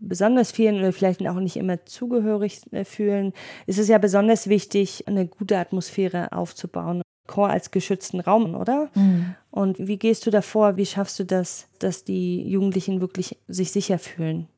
besonders 0.00 0.52
fühlen 0.52 0.78
oder 0.78 0.92
vielleicht 0.92 1.26
auch 1.26 1.34
nicht 1.40 1.56
immer 1.56 1.84
zugehörig 1.84 2.60
äh, 2.72 2.84
fühlen, 2.84 3.32
ist 3.66 3.78
es 3.78 3.88
ja 3.88 3.98
besonders 3.98 4.48
wichtig, 4.48 5.04
eine 5.08 5.26
gute 5.26 5.58
Atmosphäre 5.58 6.32
aufzubauen. 6.32 7.02
Chor 7.28 7.50
als 7.50 7.70
geschützten 7.70 8.18
Raum, 8.18 8.56
oder? 8.56 8.90
Mhm. 8.96 9.36
Und 9.52 9.78
wie 9.78 9.98
gehst 9.98 10.26
du 10.26 10.30
davor? 10.30 10.76
Wie 10.76 10.86
schaffst 10.86 11.20
du 11.20 11.24
das, 11.24 11.68
dass 11.78 12.02
die 12.02 12.42
Jugendlichen 12.48 13.00
wirklich 13.00 13.38
sich 13.46 13.70
sicher 13.70 14.00
fühlen? 14.00 14.48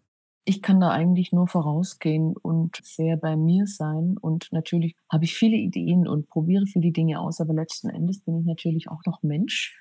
Ich 0.47 0.63
kann 0.63 0.81
da 0.81 0.89
eigentlich 0.89 1.33
nur 1.33 1.47
vorausgehen 1.49 2.35
und 2.41 2.81
sehr 2.83 3.19
bei 3.19 3.37
mir 3.37 3.67
sein. 3.67 4.17
Und 4.19 4.49
natürlich 4.53 4.97
habe 5.13 5.25
ich 5.25 5.35
viele 5.35 5.57
Ideen 5.57 6.09
und 6.09 6.29
probiere 6.29 6.65
viele 6.67 6.93
Dinge 6.93 7.21
aus, 7.21 7.41
aber 7.41 7.53
letzten 7.53 7.91
Endes 7.91 8.21
bin 8.21 8.41
ich 8.41 8.47
natürlich 8.47 8.89
auch 8.89 9.03
noch 9.05 9.23
Mensch 9.23 9.79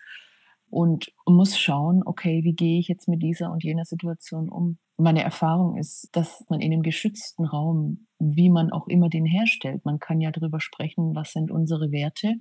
und 0.70 1.12
muss 1.26 1.58
schauen, 1.58 2.02
okay, 2.06 2.44
wie 2.44 2.54
gehe 2.54 2.80
ich 2.80 2.88
jetzt 2.88 3.08
mit 3.08 3.22
dieser 3.22 3.52
und 3.52 3.64
jener 3.64 3.86
Situation 3.86 4.50
um? 4.50 4.78
Meine 4.98 5.24
Erfahrung 5.24 5.78
ist, 5.78 6.10
dass 6.12 6.46
man 6.50 6.60
in 6.60 6.74
einem 6.74 6.84
geschützten 6.84 7.46
Raum, 7.46 8.08
wie 8.20 8.50
man 8.50 8.72
auch 8.72 8.88
immer 8.88 9.08
den 9.08 9.26
herstellt, 9.26 9.86
man 9.86 10.00
kann 10.00 10.20
ja 10.20 10.30
darüber 10.30 10.60
sprechen, 10.60 11.16
was 11.16 11.32
sind 11.32 11.52
unsere 11.52 11.92
Werte 11.92 12.36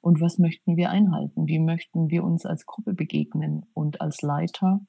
und 0.00 0.20
was 0.20 0.38
möchten 0.38 0.76
wir 0.76 0.90
einhalten, 0.90 1.48
wie 1.48 1.58
möchten 1.58 2.10
wir 2.10 2.22
uns 2.22 2.46
als 2.46 2.66
Gruppe 2.66 2.94
begegnen. 2.94 3.66
Und 3.74 4.00
als 4.00 4.22
Leiter 4.22 4.80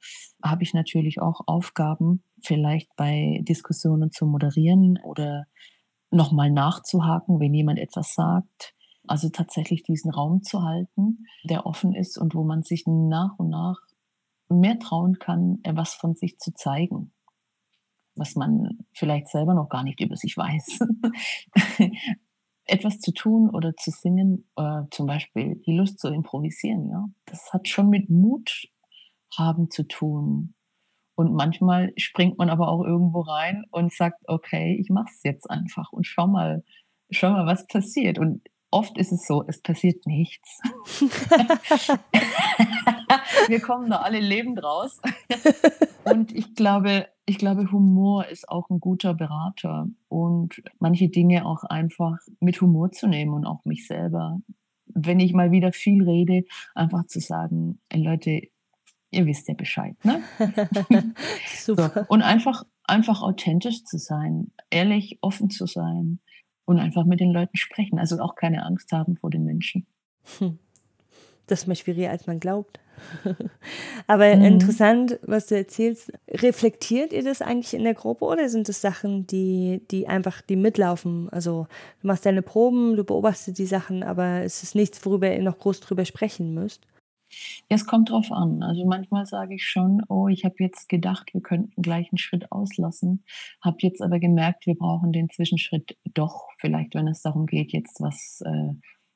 habe 0.43 0.61
ich 0.61 0.75
natürlich 0.75 1.19
auch 1.19 1.41
Aufgaben, 1.47 2.23
vielleicht 2.43 2.95
bei 2.95 3.39
Diskussionen 3.41 4.11
zu 4.11 4.27
moderieren 4.27 4.99
oder 5.03 5.45
nochmal 6.11 6.51
nachzuhaken, 6.51 7.39
wenn 7.39 7.55
jemand 7.55 7.79
etwas 7.79 8.13
sagt 8.13 8.74
also 9.07 9.29
tatsächlich 9.29 9.83
diesen 9.83 10.11
Raum 10.11 10.43
zu 10.43 10.63
halten, 10.63 11.25
der 11.43 11.65
offen 11.65 11.93
ist 11.93 12.17
und 12.17 12.35
wo 12.35 12.43
man 12.43 12.63
sich 12.63 12.85
nach 12.87 13.37
und 13.37 13.49
nach 13.49 13.79
mehr 14.49 14.79
trauen 14.79 15.19
kann, 15.19 15.59
äh, 15.63 15.75
was 15.75 15.93
von 15.93 16.15
sich 16.15 16.37
zu 16.37 16.53
zeigen, 16.53 17.13
was 18.15 18.35
man 18.35 18.85
vielleicht 18.93 19.27
selber 19.27 19.53
noch 19.53 19.69
gar 19.69 19.83
nicht 19.83 20.01
über 20.01 20.15
sich 20.15 20.37
weiß. 20.37 20.79
Etwas 22.67 22.99
zu 22.99 23.13
tun 23.13 23.49
oder 23.49 23.75
zu 23.75 23.91
singen, 23.91 24.49
äh, 24.55 24.81
zum 24.91 25.05
Beispiel 25.05 25.61
die 25.65 25.75
Lust 25.75 25.99
zu 25.99 26.07
improvisieren, 26.07 26.89
ja, 26.89 27.05
das 27.25 27.53
hat 27.53 27.67
schon 27.67 27.89
mit 27.89 28.09
Mut 28.09 28.69
haben 29.37 29.69
zu 29.69 29.83
tun. 29.83 30.55
Und 31.15 31.33
manchmal 31.33 31.93
springt 31.95 32.37
man 32.37 32.49
aber 32.49 32.67
auch 32.67 32.83
irgendwo 32.83 33.21
rein 33.21 33.63
und 33.71 33.93
sagt, 33.93 34.21
okay, 34.27 34.77
ich 34.79 34.89
mache 34.89 35.09
es 35.11 35.23
jetzt 35.23 35.49
einfach 35.49 35.93
und 35.93 36.05
schau 36.05 36.27
mal, 36.27 36.63
schau 37.09 37.31
mal, 37.31 37.45
was 37.45 37.67
passiert. 37.67 38.19
Und 38.19 38.41
oft 38.75 38.97
ist 38.97 39.13
es 39.13 39.25
so, 39.25 39.43
es 39.47 39.61
passiert 39.61 40.05
nichts. 40.05 40.59
Wir 43.47 43.61
kommen 43.61 43.89
da 43.89 44.01
alle 44.01 44.19
lebend 44.19 44.61
raus. 44.61 44.99
Und 46.03 46.35
ich 46.35 46.55
glaube, 46.55 47.07
ich 47.25 47.37
glaube, 47.37 47.71
Humor 47.71 48.27
ist 48.27 48.49
auch 48.49 48.69
ein 48.69 48.81
guter 48.81 49.13
Berater 49.13 49.87
und 50.09 50.61
manche 50.77 51.09
Dinge 51.09 51.45
auch 51.47 51.63
einfach 51.63 52.17
mit 52.39 52.61
Humor 52.61 52.91
zu 52.91 53.07
nehmen 53.07 53.33
und 53.33 53.47
auch 53.47 53.65
mich 53.65 53.87
selber. 53.87 54.37
Wenn 54.85 55.19
ich 55.19 55.33
mal 55.33 55.49
wieder 55.49 55.71
viel 55.71 56.07
rede, 56.07 56.43
einfach 56.75 57.07
zu 57.07 57.19
sagen, 57.19 57.79
ey 57.89 58.03
Leute, 58.03 58.41
ihr 59.09 59.25
wisst 59.25 59.47
ja 59.47 59.55
Bescheid, 59.55 59.95
ne? 60.05 60.21
Super. 61.57 61.91
So. 61.95 62.01
Und 62.09 62.21
einfach, 62.21 62.61
einfach 62.83 63.23
authentisch 63.23 63.83
zu 63.85 63.97
sein, 63.97 64.51
ehrlich, 64.69 65.17
offen 65.21 65.49
zu 65.49 65.65
sein 65.65 66.19
und 66.65 66.79
einfach 66.79 67.05
mit 67.05 67.19
den 67.19 67.31
Leuten 67.31 67.57
sprechen. 67.57 67.99
Also 67.99 68.19
auch 68.19 68.35
keine 68.35 68.65
Angst 68.65 68.91
haben 68.91 69.15
vor 69.17 69.29
den 69.29 69.45
Menschen. 69.45 69.85
Hm. 70.39 70.57
Das 71.47 71.61
ist 71.61 71.67
mal 71.67 71.75
schwieriger, 71.75 72.09
als 72.09 72.25
man 72.27 72.39
glaubt. 72.39 72.79
Aber 74.07 74.35
Mhm. 74.35 74.41
interessant, 74.43 75.19
was 75.23 75.47
du 75.47 75.55
erzählst. 75.55 76.11
Reflektiert 76.29 77.13
ihr 77.13 77.23
das 77.23 77.41
eigentlich 77.41 77.73
in 77.73 77.83
der 77.83 77.93
Gruppe 77.93 78.25
oder 78.25 78.49
sind 78.49 78.69
es 78.69 78.81
Sachen, 78.81 79.27
die, 79.27 79.81
die 79.91 80.07
einfach, 80.07 80.41
die 80.41 80.55
mitlaufen? 80.55 81.29
Also 81.29 81.67
du 82.01 82.07
machst 82.07 82.25
deine 82.25 82.41
Proben, 82.41 82.95
du 82.95 83.03
beobachtest 83.03 83.57
die 83.57 83.65
Sachen, 83.65 84.01
aber 84.01 84.41
es 84.43 84.63
ist 84.63 84.75
nichts, 84.75 85.05
worüber 85.05 85.31
ihr 85.31 85.43
noch 85.43 85.59
groß 85.59 85.81
drüber 85.81 86.05
sprechen 86.05 86.53
müsst. 86.53 86.81
Es 87.69 87.85
kommt 87.85 88.09
drauf 88.09 88.31
an. 88.31 88.63
Also 88.63 88.85
manchmal 88.85 89.25
sage 89.25 89.55
ich 89.55 89.65
schon, 89.65 90.01
oh, 90.09 90.27
ich 90.27 90.45
habe 90.45 90.55
jetzt 90.59 90.89
gedacht, 90.89 91.33
wir 91.33 91.41
könnten 91.41 91.81
gleich 91.81 92.11
einen 92.11 92.17
Schritt 92.17 92.51
auslassen, 92.51 93.23
habe 93.61 93.77
jetzt 93.81 94.01
aber 94.01 94.19
gemerkt, 94.19 94.65
wir 94.65 94.75
brauchen 94.75 95.11
den 95.11 95.29
Zwischenschritt 95.29 95.97
doch, 96.13 96.47
vielleicht 96.57 96.95
wenn 96.95 97.07
es 97.07 97.21
darum 97.21 97.45
geht, 97.45 97.73
jetzt 97.73 98.01
was 98.01 98.41
äh, 98.45 98.73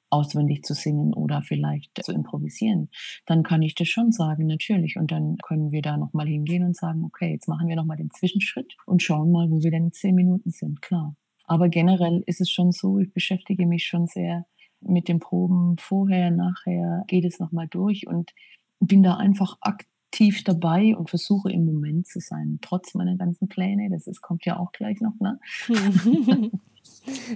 auswendig 0.10 0.64
zu 0.64 0.74
singen 0.74 1.14
oder 1.14 1.42
vielleicht 1.42 2.04
zu 2.04 2.12
improvisieren, 2.12 2.90
dann 3.26 3.44
kann 3.44 3.62
ich 3.62 3.76
das 3.76 3.88
schon 3.88 4.12
sagen, 4.12 4.48
natürlich. 4.48 4.98
Und 4.98 5.12
dann 5.12 5.38
können 5.38 5.72
wir 5.72 5.82
da 5.82 5.98
nochmal 5.98 6.28
hingehen 6.28 6.64
und 6.64 6.76
sagen, 6.76 7.04
okay, 7.04 7.32
jetzt 7.32 7.48
machen 7.48 7.68
wir 7.68 7.76
nochmal 7.76 7.98
den 7.98 8.12
Zwischenschritt 8.12 8.76
und 8.86 9.04
schauen 9.04 9.32
mal, 9.32 9.50
wo 9.50 9.62
wir 9.62 9.72
denn 9.72 9.86
in 9.86 9.92
zehn 9.92 10.16
Minuten 10.16 10.52
sind, 10.52 10.82
klar. 10.82 11.16
Aber 11.46 11.70
generell 11.70 12.24
ist 12.28 12.42
es 12.42 12.52
schon 12.52 12.72
so, 12.72 13.00
ich 13.00 13.12
beschäftige 13.12 13.66
mich 13.66 13.86
schon 13.88 14.06
sehr 14.06 14.46
mit 14.82 15.08
den 15.08 15.20
Proben 15.20 15.78
vorher, 15.78 16.32
nachher, 16.32 17.04
geht 17.08 17.26
es 17.26 17.40
nochmal 17.40 17.68
durch 17.68 18.08
und 18.08 18.34
bin 18.80 19.04
da 19.04 19.16
einfach 19.18 19.58
aktiv 19.62 20.44
dabei 20.44 20.96
und 20.96 21.10
versuche 21.10 21.52
im 21.52 21.66
Moment 21.66 22.08
zu 22.08 22.20
sein, 22.20 22.60
trotz 22.62 22.94
meiner 22.96 23.16
ganzen 23.16 23.48
Pläne. 23.48 23.90
Das 23.90 24.08
ist, 24.08 24.22
kommt 24.22 24.46
ja 24.46 24.58
auch 24.58 24.72
gleich 24.72 25.02
noch, 25.02 25.20
ne? 25.20 25.40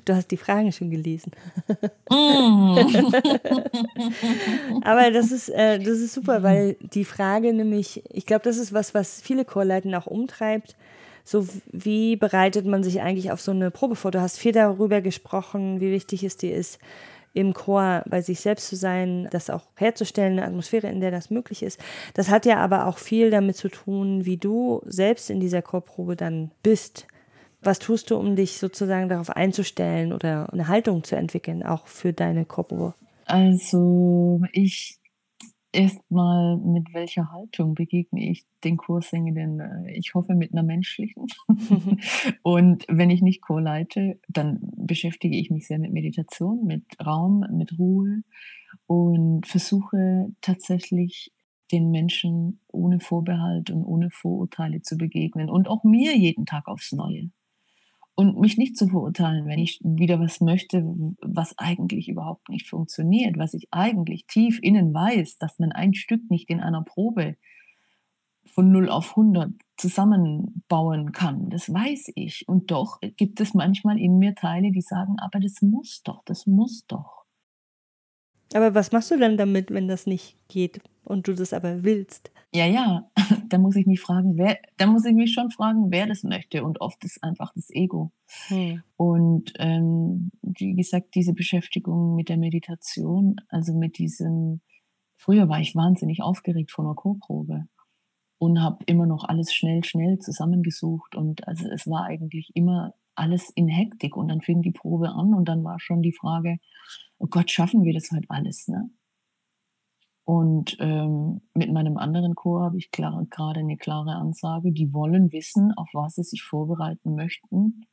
Du 0.06 0.14
hast 0.16 0.32
die 0.32 0.38
Fragen 0.38 0.72
schon 0.72 0.90
gelesen. 0.90 1.32
Mm. 2.10 2.78
Aber 4.84 5.12
das 5.12 5.32
ist, 5.32 5.50
äh, 5.50 5.80
das 5.80 6.00
ist 6.00 6.14
super, 6.14 6.44
weil 6.44 6.76
die 6.94 7.06
Frage 7.06 7.54
nämlich, 7.54 8.04
ich 8.10 8.26
glaube, 8.26 8.44
das 8.44 8.58
ist 8.58 8.74
was, 8.74 8.94
was 8.94 9.22
viele 9.22 9.46
Chorleiten 9.46 9.94
auch 9.96 10.08
umtreibt. 10.08 10.76
So, 11.24 11.48
wie 11.72 12.18
bereitet 12.18 12.66
man 12.66 12.84
sich 12.84 13.02
eigentlich 13.02 13.32
auf 13.32 13.42
so 13.42 13.52
eine 13.52 13.72
Probe 13.72 13.96
vor? 13.96 14.12
Du 14.12 14.22
hast 14.22 14.38
viel 14.38 14.52
darüber 14.52 15.02
gesprochen, 15.02 15.80
wie 15.80 15.92
wichtig 15.92 16.24
es 16.24 16.36
dir 16.38 16.56
ist, 16.56 16.80
im 17.34 17.54
Chor 17.54 18.04
bei 18.08 18.22
sich 18.22 18.40
selbst 18.40 18.68
zu 18.68 18.75
sein, 18.75 19.28
das 19.32 19.50
auch 19.50 19.63
herzustellen, 19.75 20.34
eine 20.34 20.46
Atmosphäre, 20.46 20.88
in 20.88 21.02
der 21.02 21.12
das 21.12 21.30
möglich 21.30 21.63
ist. 21.63 21.80
Das 22.13 22.30
hat 22.30 22.46
ja 22.46 22.58
aber 22.58 22.88
auch 22.88 22.98
viel 22.98 23.32
damit 23.32 23.58
zu 23.58 23.70
tun, 23.70 24.25
wie 24.25 24.38
du 24.38 24.82
selbst 24.86 25.30
in 25.30 25.40
dieser 25.40 25.62
Chorprobe 25.62 26.16
dann 26.16 26.52
bist. 26.62 27.08
Was 27.62 27.80
tust 27.80 28.12
du, 28.12 28.18
um 28.18 28.36
dich 28.36 28.58
sozusagen 28.60 29.10
darauf 29.10 29.30
einzustellen 29.30 30.13
oder 30.13 30.52
eine 30.52 30.68
Haltung 30.68 31.04
zu 31.04 31.16
entwickeln, 31.16 31.63
auch 31.63 31.88
für 31.88 32.13
deine 32.13 32.46
Chorprobe? 32.46 32.94
Also 33.25 34.42
ich 34.52 35.00
erstmal, 35.74 36.58
mit 36.58 36.94
welcher 36.94 37.32
Haltung 37.32 37.74
begegne 37.75 38.30
ich 38.30 38.46
den 38.63 38.77
Chorsingenden? 38.77 39.60
Äh, 39.60 39.98
Ich 39.98 40.13
hoffe 40.13 40.36
mit 40.36 40.53
einer 40.53 40.63
menschlichen. 40.63 41.27
Und 42.44 42.86
wenn 42.88 43.10
ich 43.10 43.22
nicht 43.22 43.42
Chor 43.42 43.62
leite, 43.62 44.20
dann 44.27 44.60
beschäftige 44.77 45.38
ich 45.38 45.50
mich 45.50 45.68
sehr 45.68 45.80
mit 45.80 45.92
Meditation, 45.92 46.65
mit 46.65 46.84
Raum, 47.06 47.46
mit 47.51 47.77
Ruhe 47.80 48.24
und 48.88 49.48
versuche 49.48 50.27
tatsächlich 50.42 51.32
den 51.72 51.92
Menschen 51.92 52.60
ohne 52.68 53.00
Vorbehalt 53.00 53.72
und 53.72 53.84
ohne 53.84 54.10
Vorurteile 54.12 54.82
zu 54.82 54.98
begegnen 54.98 55.50
und 55.50 55.68
auch 55.68 55.84
mir 55.84 56.15
jeden 56.18 56.46
Tag 56.46 56.68
aufs 56.68 56.92
Neue. 56.92 57.30
Und 58.15 58.39
mich 58.39 58.58
nicht 58.58 58.77
zu 58.77 58.88
verurteilen, 58.88 59.48
wenn 59.48 59.58
ich 59.58 59.79
wieder 59.84 60.20
was 60.20 60.39
möchte, 60.39 60.84
was 61.22 61.58
eigentlich 61.58 62.08
überhaupt 62.08 62.48
nicht 62.50 62.70
funktioniert, 62.70 63.39
was 63.39 63.55
ich 63.55 63.67
eigentlich 63.72 64.27
tief 64.27 64.60
innen 64.62 64.93
weiß, 64.93 65.39
dass 65.39 65.58
man 65.58 65.72
ein 65.72 65.96
Stück 65.96 66.29
nicht 66.29 66.50
in 66.50 66.60
einer 66.60 66.84
Probe 66.84 67.38
von 68.46 68.72
0 68.72 68.89
auf 68.89 69.12
100 69.12 69.51
zusammenbauen 69.77 71.12
kann. 71.12 71.50
Das 71.50 71.74
weiß 71.74 72.12
ich. 72.15 72.48
Und 72.48 72.70
doch 72.70 73.00
gibt 73.17 73.41
es 73.41 73.55
manchmal 73.55 74.00
in 74.00 74.20
mir 74.20 74.36
Teile, 74.36 74.72
die 74.72 74.82
sagen, 74.82 75.15
aber 75.20 75.39
das 75.39 75.62
muss 75.62 76.03
doch, 76.03 76.24
das 76.25 76.46
muss 76.46 76.86
doch. 76.86 77.24
Aber 78.53 78.75
was 78.75 78.91
machst 78.91 79.10
du 79.10 79.17
denn 79.17 79.38
damit, 79.38 79.72
wenn 79.72 79.88
das 79.88 80.05
nicht 80.05 80.38
geht 80.48 80.82
und 81.03 81.27
du 81.27 81.34
das 81.34 81.53
aber 81.53 81.84
willst? 81.84 82.32
Ja, 82.53 82.67
ja, 82.67 83.10
da 83.50 83.57
muss 83.57 83.75
ich 83.75 83.88
mich 83.88 84.00
fragen, 84.00 84.38
wer, 84.38 84.60
da 84.77 84.86
muss 84.86 85.05
ich 85.05 85.13
mich 85.13 85.33
schon 85.33 85.50
fragen, 85.50 85.91
wer 85.91 86.05
das 86.05 86.24
möchte. 86.24 86.63
Und 86.63 86.81
oft 86.81 87.03
ist 87.03 87.24
einfach 87.24 87.51
das 87.55 87.72
Ego. 87.72 88.12
Hm. 88.48 88.83
Und 88.95 89.53
ähm, 89.57 90.31
wie 90.41 90.75
gesagt, 90.75 91.15
diese 91.15 91.33
Beschäftigung 91.33 92.15
mit 92.15 92.29
der 92.29 92.38
Meditation, 92.38 93.38
also 93.50 93.74
mit 93.74 93.98
diesem, 93.98 94.62
früher 95.15 95.50
war 95.50 95.60
ich 95.60 95.75
wahnsinnig 95.75 96.22
aufgeregt 96.22 96.72
vor 96.72 96.86
einer 96.86 96.93
Chorprobe 96.93 97.65
und 98.38 98.62
habe 98.62 98.83
immer 98.86 99.07
noch 99.07 99.24
alles 99.24 99.51
schnell, 99.51 99.83
schnell 99.83 100.19
zusammengesucht. 100.19 101.15
Und 101.15 101.48
also 101.48 101.67
es 101.69 101.88
war 101.88 102.05
eigentlich 102.05 102.51
immer 102.53 102.93
alles 103.15 103.50
in 103.55 103.67
Hektik. 103.67 104.15
Und 104.15 104.27
dann 104.27 104.41
fing 104.41 104.62
die 104.62 104.72
Probe 104.72 105.10
an 105.10 105.33
und 105.33 105.45
dann 105.45 105.63
war 105.63 105.79
schon 105.79 106.03
die 106.03 106.13
Frage, 106.13 106.57
oh 107.17 107.27
Gott, 107.27 107.50
schaffen 107.50 107.83
wir 107.83 107.93
das 107.93 108.12
heute 108.12 108.29
alles? 108.29 108.67
Ne? 108.67 108.91
Und 110.25 110.77
ähm, 110.80 111.42
mit 111.53 111.72
meinem 111.72 111.98
anderen 111.98 112.36
Chor 112.36 112.63
habe 112.63 112.77
ich 112.77 112.92
gerade 112.92 113.60
eine 113.60 113.77
klare 113.77 114.15
Ansage. 114.15 114.72
Die 114.72 114.94
wollen 114.94 115.32
wissen, 115.32 115.74
auf 115.75 115.89
was 115.94 116.15
sie 116.15 116.24
sich 116.24 116.44
vorbereiten 116.44 117.15
möchten 117.15 117.86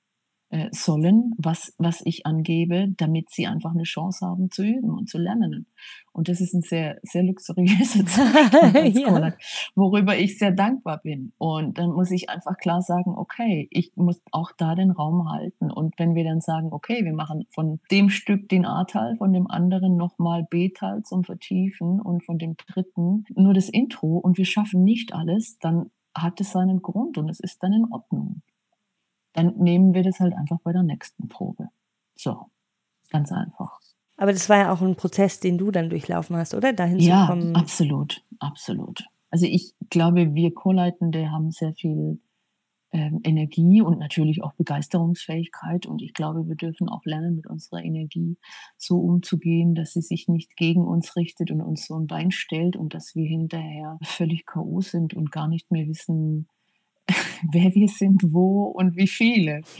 sollen, 0.72 1.32
was, 1.38 1.74
was 1.78 2.02
ich 2.04 2.26
angebe, 2.26 2.88
damit 2.96 3.30
sie 3.30 3.46
einfach 3.46 3.70
eine 3.72 3.84
Chance 3.84 4.26
haben 4.26 4.50
zu 4.50 4.64
üben 4.64 4.90
und 4.90 5.08
zu 5.08 5.18
lernen. 5.18 5.66
Und 6.12 6.28
das 6.28 6.40
ist 6.40 6.54
ein 6.54 6.62
sehr, 6.62 6.98
sehr 7.02 7.22
luxuriöser 7.22 8.04
Zustand 8.06 8.98
ja. 8.98 9.32
worüber 9.76 10.18
ich 10.18 10.38
sehr 10.38 10.50
dankbar 10.50 11.00
bin. 11.02 11.32
Und 11.38 11.78
dann 11.78 11.90
muss 11.90 12.10
ich 12.10 12.28
einfach 12.28 12.56
klar 12.56 12.82
sagen, 12.82 13.14
okay, 13.16 13.68
ich 13.70 13.92
muss 13.94 14.20
auch 14.32 14.50
da 14.56 14.74
den 14.74 14.90
Raum 14.90 15.30
halten. 15.30 15.70
Und 15.70 15.94
wenn 15.98 16.16
wir 16.16 16.24
dann 16.24 16.40
sagen, 16.40 16.72
okay, 16.72 17.04
wir 17.04 17.14
machen 17.14 17.46
von 17.50 17.78
dem 17.92 18.10
Stück 18.10 18.48
den 18.48 18.66
A-Teil, 18.66 19.16
von 19.18 19.32
dem 19.32 19.48
anderen 19.48 19.96
nochmal 19.96 20.44
B-Teil 20.50 21.02
zum 21.04 21.22
Vertiefen 21.22 22.00
und 22.00 22.24
von 22.24 22.38
dem 22.38 22.56
dritten 22.56 23.24
nur 23.36 23.54
das 23.54 23.68
Intro 23.68 24.18
und 24.18 24.36
wir 24.36 24.46
schaffen 24.46 24.82
nicht 24.82 25.14
alles, 25.14 25.58
dann 25.58 25.90
hat 26.12 26.40
es 26.40 26.50
seinen 26.50 26.82
Grund 26.82 27.18
und 27.18 27.28
es 27.28 27.38
ist 27.38 27.62
dann 27.62 27.72
in 27.72 27.84
Ordnung 27.92 28.42
dann 29.32 29.56
nehmen 29.58 29.94
wir 29.94 30.02
das 30.02 30.20
halt 30.20 30.34
einfach 30.34 30.58
bei 30.62 30.72
der 30.72 30.82
nächsten 30.82 31.28
Probe. 31.28 31.68
So, 32.16 32.46
ganz 33.10 33.32
einfach. 33.32 33.78
Aber 34.16 34.32
das 34.32 34.48
war 34.48 34.58
ja 34.58 34.72
auch 34.72 34.82
ein 34.82 34.96
Prozess, 34.96 35.40
den 35.40 35.56
du 35.56 35.70
dann 35.70 35.88
durchlaufen 35.88 36.36
hast, 36.36 36.54
oder? 36.54 36.72
Dahin 36.72 36.98
ja, 36.98 37.22
zu 37.22 37.32
kommen. 37.32 37.56
absolut, 37.56 38.22
absolut. 38.38 39.04
Also 39.30 39.46
ich 39.46 39.74
glaube, 39.88 40.34
wir 40.34 40.52
Co-Leitende 40.52 41.30
haben 41.30 41.50
sehr 41.50 41.72
viel 41.72 42.20
ähm, 42.92 43.20
Energie 43.22 43.80
und 43.80 43.98
natürlich 43.98 44.42
auch 44.42 44.52
Begeisterungsfähigkeit. 44.54 45.86
Und 45.86 46.02
ich 46.02 46.12
glaube, 46.12 46.46
wir 46.48 46.56
dürfen 46.56 46.88
auch 46.88 47.04
lernen, 47.04 47.36
mit 47.36 47.46
unserer 47.46 47.82
Energie 47.82 48.36
so 48.76 48.98
umzugehen, 48.98 49.74
dass 49.74 49.92
sie 49.92 50.02
sich 50.02 50.28
nicht 50.28 50.56
gegen 50.56 50.84
uns 50.84 51.16
richtet 51.16 51.50
und 51.50 51.60
uns 51.60 51.86
so 51.86 51.96
ein 51.96 52.06
Bein 52.06 52.30
stellt 52.30 52.76
und 52.76 52.92
dass 52.92 53.14
wir 53.14 53.26
hinterher 53.26 53.98
völlig 54.02 54.44
K.O. 54.44 54.80
sind 54.80 55.14
und 55.14 55.30
gar 55.30 55.48
nicht 55.48 55.70
mehr 55.70 55.86
wissen, 55.86 56.48
wer 57.52 57.74
wir 57.74 57.88
sind, 57.88 58.22
wo 58.32 58.64
und 58.64 58.96
wie 58.96 59.08
viele. 59.08 59.62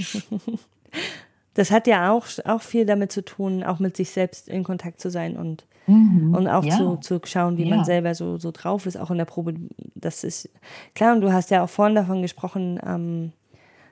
Das 1.55 1.73
hat 1.73 1.89
ja 1.89 2.13
auch, 2.13 2.27
auch 2.45 2.63
viel 2.63 2.87
damit 2.87 3.11
zu 3.11 3.25
tun, 3.25 3.65
auch 3.65 3.81
mit 3.81 3.97
sich 3.97 4.11
selbst 4.11 4.49
in 4.49 4.63
Kontakt 4.63 5.01
zu 5.01 5.11
sein 5.11 5.37
und, 5.37 5.67
mhm, 5.89 6.33
und 6.35 6.47
auch 6.47 6.65
ja. 6.65 6.77
zu, 6.77 6.97
zu 6.97 7.21
schauen, 7.25 7.59
wie 7.59 7.69
ja. 7.69 7.75
man 7.75 7.85
selber 7.85 8.15
so, 8.15 8.39
so 8.39 8.53
drauf 8.53 8.87
ist, 8.87 8.97
auch 8.97 9.11
in 9.11 9.19
der 9.19 9.25
Probe. 9.25 9.55
Das 9.97 10.23
ist 10.23 10.49
klar, 10.95 11.15
und 11.15 11.23
du 11.23 11.33
hast 11.33 11.51
ja 11.51 11.65
auch 11.65 11.69
vorhin 11.69 11.97
davon 11.97 12.23
gesprochen, 12.23 12.79
ähm, 12.87 13.33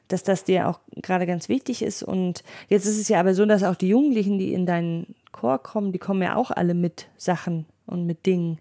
dass 0.07 0.23
das 0.23 0.45
dir 0.45 0.69
auch 0.69 0.81
gerade 1.03 1.27
ganz 1.27 1.49
wichtig 1.49 1.83
ist. 1.83 2.03
Und 2.03 2.43
jetzt 2.69 2.87
ist 2.87 2.99
es 2.99 3.09
ja 3.09 3.21
aber 3.21 3.35
so, 3.35 3.45
dass 3.45 3.65
auch 3.65 3.77
die 3.77 3.89
Jugendlichen, 3.89 4.39
die 4.39 4.55
in 4.55 4.65
deinen 4.65 5.15
Chor 5.33 5.59
kommen, 5.59 5.93
die 5.93 5.99
kommen 5.99 6.23
ja 6.23 6.37
auch 6.37 6.51
alle 6.51 6.75
mit 6.75 7.09
Sachen 7.17 7.67
und 7.87 8.07
mit 8.07 8.25
Dingen. 8.25 8.59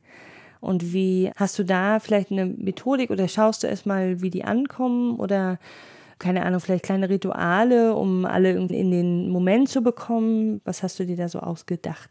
Und 0.59 0.93
wie 0.93 1.31
hast 1.35 1.57
du 1.59 1.63
da 1.63 1.99
vielleicht 1.99 2.31
eine 2.31 2.45
Methodik 2.45 3.09
oder 3.09 3.27
schaust 3.27 3.63
du 3.63 3.67
erstmal, 3.67 4.21
wie 4.21 4.29
die 4.29 4.43
ankommen 4.43 5.19
oder 5.19 5.59
keine 6.19 6.43
Ahnung, 6.45 6.59
vielleicht 6.59 6.85
kleine 6.85 7.09
Rituale, 7.09 7.95
um 7.95 8.25
alle 8.25 8.51
in 8.51 8.91
den 8.91 9.29
Moment 9.29 9.69
zu 9.69 9.81
bekommen? 9.81 10.61
Was 10.63 10.81
hast 10.83 10.99
du 10.99 11.05
dir 11.05 11.15
da 11.15 11.29
so 11.29 11.39
ausgedacht? 11.39 12.09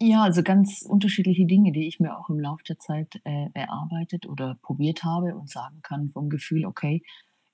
Ja, 0.00 0.22
also 0.22 0.42
ganz 0.42 0.84
unterschiedliche 0.86 1.46
Dinge, 1.46 1.72
die 1.72 1.86
ich 1.86 2.00
mir 2.00 2.18
auch 2.18 2.28
im 2.28 2.40
Laufe 2.40 2.64
der 2.64 2.78
Zeit 2.78 3.20
äh, 3.24 3.46
erarbeitet 3.54 4.26
oder 4.26 4.58
probiert 4.62 5.04
habe 5.04 5.36
und 5.36 5.48
sagen 5.48 5.80
kann 5.82 6.10
vom 6.12 6.28
Gefühl, 6.28 6.66
okay, 6.66 7.02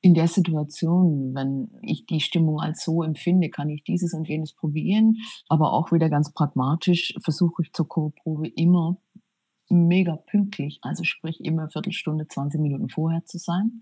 in 0.02 0.14
der 0.14 0.28
Situation, 0.28 1.34
wenn 1.34 1.68
ich 1.82 2.06
die 2.06 2.20
Stimmung 2.20 2.58
als 2.58 2.82
so 2.82 3.02
empfinde, 3.02 3.50
kann 3.50 3.68
ich 3.68 3.84
dieses 3.84 4.14
und 4.14 4.26
jenes 4.26 4.54
probieren. 4.54 5.16
Aber 5.48 5.74
auch 5.74 5.92
wieder 5.92 6.08
ganz 6.08 6.32
pragmatisch 6.32 7.14
versuche 7.22 7.62
ich 7.62 7.72
zur 7.72 7.86
Co-Probe 7.86 8.48
immer 8.48 8.96
mega 9.70 10.16
pünktlich, 10.16 10.78
also 10.82 11.04
sprich 11.04 11.40
immer 11.40 11.70
Viertelstunde, 11.70 12.26
20 12.28 12.60
Minuten 12.60 12.88
vorher 12.88 13.24
zu 13.24 13.38
sein, 13.38 13.80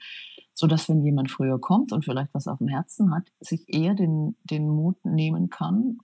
so 0.54 0.66
dass 0.66 0.88
wenn 0.88 1.04
jemand 1.04 1.30
früher 1.30 1.60
kommt 1.60 1.92
und 1.92 2.04
vielleicht 2.04 2.32
was 2.34 2.46
auf 2.46 2.58
dem 2.58 2.68
Herzen 2.68 3.14
hat, 3.14 3.28
sich 3.40 3.64
eher 3.68 3.94
den, 3.94 4.36
den 4.44 4.68
Mut 4.68 5.04
nehmen 5.04 5.50
kann, 5.50 5.98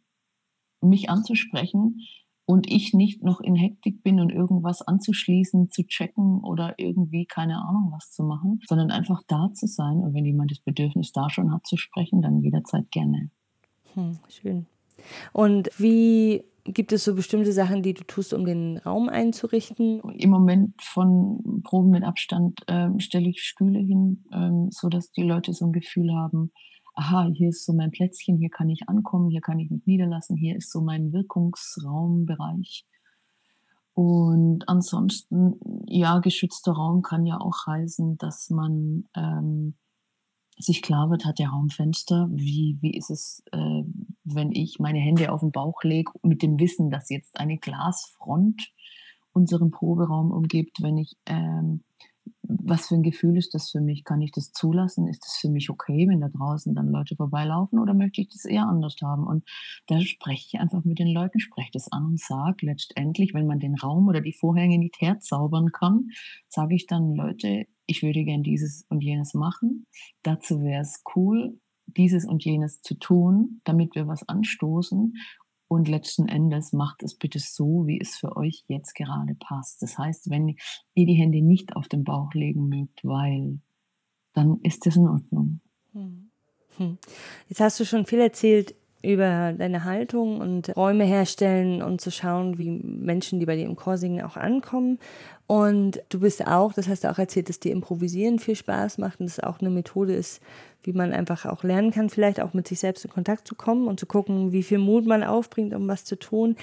mich 0.80 1.10
anzusprechen 1.10 2.00
und 2.46 2.70
ich 2.70 2.92
nicht 2.92 3.22
noch 3.22 3.40
in 3.40 3.56
Hektik 3.56 4.02
bin 4.02 4.20
und 4.20 4.30
irgendwas 4.30 4.82
anzuschließen, 4.82 5.70
zu 5.70 5.86
checken 5.86 6.40
oder 6.40 6.74
irgendwie 6.78 7.24
keine 7.26 7.56
Ahnung 7.58 7.90
was 7.92 8.10
zu 8.10 8.22
machen, 8.22 8.60
sondern 8.66 8.90
einfach 8.90 9.22
da 9.26 9.50
zu 9.54 9.66
sein 9.66 9.98
und 9.98 10.14
wenn 10.14 10.26
jemand 10.26 10.50
das 10.50 10.60
Bedürfnis 10.60 11.12
da 11.12 11.30
schon 11.30 11.52
hat 11.52 11.66
zu 11.66 11.76
sprechen, 11.76 12.22
dann 12.22 12.40
jederzeit 12.40 12.90
gerne. 12.90 13.30
Hm, 13.94 14.18
schön. 14.28 14.66
Und 15.32 15.70
wie 15.78 16.44
Gibt 16.64 16.92
es 16.92 17.04
so 17.04 17.14
bestimmte 17.14 17.52
Sachen, 17.52 17.82
die 17.82 17.92
du 17.92 18.04
tust, 18.04 18.32
um 18.32 18.46
den 18.46 18.78
Raum 18.78 19.10
einzurichten? 19.10 20.00
Im 20.16 20.30
Moment 20.30 20.80
von 20.82 21.62
Proben 21.62 21.90
mit 21.90 22.04
Abstand 22.04 22.60
ähm, 22.68 23.00
stelle 23.00 23.28
ich 23.28 23.42
Stühle 23.42 23.80
hin, 23.80 24.24
ähm, 24.32 24.68
sodass 24.70 25.12
die 25.12 25.24
Leute 25.24 25.52
so 25.52 25.66
ein 25.66 25.72
Gefühl 25.72 26.14
haben, 26.14 26.52
aha, 26.94 27.28
hier 27.34 27.50
ist 27.50 27.66
so 27.66 27.74
mein 27.74 27.90
Plätzchen, 27.90 28.38
hier 28.38 28.48
kann 28.48 28.70
ich 28.70 28.88
ankommen, 28.88 29.28
hier 29.28 29.42
kann 29.42 29.58
ich 29.58 29.70
mich 29.70 29.84
niederlassen, 29.84 30.36
hier 30.36 30.56
ist 30.56 30.72
so 30.72 30.80
mein 30.80 31.12
Wirkungsraumbereich. 31.12 32.86
Und 33.92 34.68
ansonsten, 34.68 35.60
ja, 35.86 36.18
geschützter 36.18 36.72
Raum 36.72 37.02
kann 37.02 37.26
ja 37.26 37.40
auch 37.40 37.66
heißen, 37.66 38.16
dass 38.18 38.50
man 38.50 39.04
ähm, 39.14 39.74
sich 40.58 40.82
klar 40.82 41.10
wird, 41.10 41.24
hat 41.24 41.38
der 41.38 41.50
Raum 41.50 41.68
Fenster? 41.68 42.28
Wie, 42.32 42.78
wie 42.80 42.96
ist 42.96 43.10
es, 43.10 43.42
äh, 43.52 43.82
wenn 44.24 44.52
ich 44.52 44.78
meine 44.78 44.98
Hände 44.98 45.32
auf 45.32 45.40
den 45.40 45.52
Bauch 45.52 45.82
lege, 45.82 46.10
mit 46.22 46.42
dem 46.42 46.58
Wissen, 46.58 46.90
dass 46.90 47.10
jetzt 47.10 47.38
eine 47.38 47.58
Glasfront 47.58 48.72
unseren 49.32 49.70
Proberaum 49.70 50.30
umgibt, 50.30 50.82
wenn 50.82 50.96
ich, 50.96 51.16
ähm, 51.26 51.84
was 52.42 52.88
für 52.88 52.94
ein 52.94 53.02
Gefühl 53.02 53.36
ist 53.36 53.52
das 53.52 53.70
für 53.70 53.80
mich? 53.80 54.04
Kann 54.04 54.22
ich 54.22 54.32
das 54.32 54.52
zulassen? 54.52 55.08
Ist 55.08 55.24
das 55.24 55.36
für 55.36 55.50
mich 55.50 55.68
okay, 55.68 56.08
wenn 56.08 56.20
da 56.20 56.28
draußen 56.28 56.74
dann 56.74 56.88
Leute 56.88 57.16
vorbeilaufen 57.16 57.78
oder 57.78 57.92
möchte 57.92 58.22
ich 58.22 58.28
das 58.28 58.44
eher 58.46 58.66
anders 58.66 58.96
haben? 59.02 59.26
Und 59.26 59.44
da 59.86 60.00
spreche 60.00 60.46
ich 60.46 60.60
einfach 60.60 60.84
mit 60.84 60.98
den 60.98 61.08
Leuten, 61.08 61.40
spreche 61.40 61.70
das 61.72 61.92
an 61.92 62.06
und 62.06 62.20
sage 62.20 62.64
letztendlich, 62.66 63.34
wenn 63.34 63.46
man 63.46 63.60
den 63.60 63.74
Raum 63.74 64.08
oder 64.08 64.22
die 64.22 64.32
Vorhänge 64.32 64.78
nicht 64.78 65.00
herzaubern 65.00 65.72
kann, 65.72 66.08
sage 66.48 66.74
ich 66.74 66.86
dann, 66.86 67.14
Leute, 67.14 67.66
ich 67.86 68.02
würde 68.02 68.24
gern 68.24 68.42
dieses 68.42 68.86
und 68.88 69.02
jenes 69.02 69.34
machen. 69.34 69.86
Dazu 70.22 70.62
wäre 70.62 70.80
es 70.80 71.02
cool, 71.14 71.58
dieses 71.96 72.24
und 72.24 72.44
jenes 72.44 72.82
zu 72.82 72.94
tun, 72.94 73.60
damit 73.64 73.94
wir 73.94 74.06
was 74.06 74.28
anstoßen. 74.28 75.14
Und 75.66 75.88
letzten 75.88 76.28
Endes 76.28 76.72
macht 76.72 77.02
es 77.02 77.16
bitte 77.16 77.38
so, 77.38 77.86
wie 77.86 78.00
es 78.00 78.16
für 78.16 78.36
euch 78.36 78.64
jetzt 78.68 78.94
gerade 78.94 79.34
passt. 79.34 79.82
Das 79.82 79.98
heißt, 79.98 80.30
wenn 80.30 80.56
ihr 80.94 81.06
die 81.06 81.14
Hände 81.14 81.42
nicht 81.42 81.74
auf 81.74 81.88
den 81.88 82.04
Bauch 82.04 82.32
legen 82.34 82.68
mögt, 82.68 83.04
weil, 83.04 83.58
dann 84.34 84.60
ist 84.62 84.86
das 84.86 84.96
in 84.96 85.08
Ordnung. 85.08 85.60
Hm. 85.92 86.30
hm. 86.76 86.98
Jetzt 87.48 87.60
hast 87.60 87.80
du 87.80 87.84
schon 87.84 88.06
viel 88.06 88.20
erzählt 88.20 88.74
über 89.04 89.52
deine 89.52 89.84
Haltung 89.84 90.40
und 90.40 90.74
Räume 90.76 91.04
herstellen 91.04 91.82
und 91.82 92.00
zu 92.00 92.10
schauen, 92.10 92.58
wie 92.58 92.70
Menschen, 92.70 93.38
die 93.38 93.46
bei 93.46 93.56
dir 93.56 93.66
im 93.66 93.76
Chor 93.76 93.98
singen, 93.98 94.24
auch 94.24 94.36
ankommen. 94.36 94.98
Und 95.46 96.02
du 96.08 96.20
bist 96.20 96.46
auch, 96.46 96.72
das 96.72 96.88
hast 96.88 97.04
du 97.04 97.10
auch 97.10 97.18
erzählt, 97.18 97.48
dass 97.48 97.60
dir 97.60 97.72
Improvisieren 97.72 98.38
viel 98.38 98.56
Spaß 98.56 98.98
macht 98.98 99.20
und 99.20 99.26
das 99.26 99.40
auch 99.40 99.60
eine 99.60 99.70
Methode 99.70 100.14
ist, 100.14 100.42
wie 100.86 100.92
man 100.92 101.12
einfach 101.12 101.46
auch 101.46 101.62
lernen 101.62 101.90
kann, 101.90 102.10
vielleicht 102.10 102.40
auch 102.40 102.54
mit 102.54 102.68
sich 102.68 102.78
selbst 102.78 103.04
in 103.04 103.10
Kontakt 103.10 103.48
zu 103.48 103.54
kommen 103.54 103.88
und 103.88 104.00
zu 104.00 104.06
gucken, 104.06 104.52
wie 104.52 104.62
viel 104.62 104.78
Mut 104.78 105.06
man 105.06 105.22
aufbringt, 105.22 105.74
um 105.74 105.88
was 105.88 106.04
zu 106.04 106.18
tun. 106.18 106.56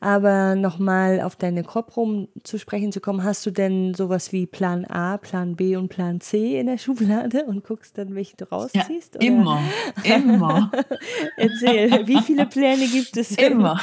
Aber 0.00 0.56
nochmal 0.56 1.20
auf 1.20 1.36
deine 1.36 1.62
Kopfrum 1.62 2.28
zu 2.42 2.58
sprechen 2.58 2.92
zu 2.92 3.00
kommen, 3.00 3.22
hast 3.22 3.46
du 3.46 3.50
denn 3.50 3.94
sowas 3.94 4.32
wie 4.32 4.46
Plan 4.46 4.84
A, 4.84 5.16
Plan 5.16 5.56
B 5.56 5.76
und 5.76 5.88
Plan 5.88 6.20
C 6.20 6.58
in 6.58 6.66
der 6.66 6.78
Schublade 6.82 7.44
und 7.44 7.64
guckst 7.64 7.98
dann, 7.98 8.14
welchen 8.14 8.36
du 8.36 8.50
rausziehst? 8.50 9.14
Ja, 9.14 9.20
immer, 9.20 9.60
immer. 10.02 10.70
Erzähl, 11.36 12.06
wie 12.06 12.20
viele 12.22 12.46
Pläne 12.46 12.86
gibt 12.86 13.16
es? 13.16 13.36
Immer. 13.36 13.80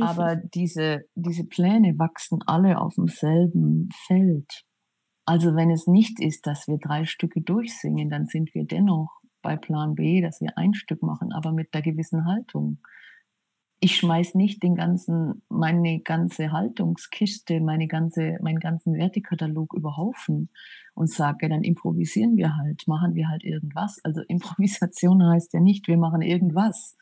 Aber 0.00 0.36
diese, 0.36 1.00
diese 1.14 1.44
Pläne 1.44 1.94
wachsen 1.98 2.40
alle 2.46 2.78
auf 2.78 2.94
demselben 2.94 3.88
Feld. 4.06 4.67
Also 5.28 5.54
wenn 5.54 5.70
es 5.70 5.86
nicht 5.86 6.20
ist, 6.20 6.46
dass 6.46 6.68
wir 6.68 6.78
drei 6.78 7.04
Stücke 7.04 7.42
durchsingen, 7.42 8.08
dann 8.08 8.28
sind 8.28 8.54
wir 8.54 8.64
dennoch 8.64 9.20
bei 9.42 9.56
Plan 9.56 9.94
B, 9.94 10.22
dass 10.22 10.40
wir 10.40 10.56
ein 10.56 10.72
Stück 10.72 11.02
machen, 11.02 11.34
aber 11.34 11.52
mit 11.52 11.74
der 11.74 11.82
gewissen 11.82 12.24
Haltung. 12.24 12.78
Ich 13.78 13.96
schmeiß 13.96 14.36
nicht 14.36 14.62
den 14.62 14.74
ganzen, 14.74 15.42
meine 15.50 16.00
ganze 16.00 16.50
Haltungskiste, 16.50 17.60
meine 17.60 17.88
ganze, 17.88 18.38
meinen 18.40 18.58
ganzen 18.58 18.94
Wertekatalog 18.94 19.74
über 19.74 19.98
Haufen 19.98 20.48
und 20.94 21.10
sage, 21.10 21.50
dann 21.50 21.62
improvisieren 21.62 22.38
wir 22.38 22.56
halt, 22.56 22.88
machen 22.88 23.14
wir 23.14 23.28
halt 23.28 23.44
irgendwas. 23.44 24.00
Also 24.04 24.22
Improvisation 24.28 25.22
heißt 25.22 25.52
ja 25.52 25.60
nicht, 25.60 25.88
wir 25.88 25.98
machen 25.98 26.22
irgendwas. 26.22 26.96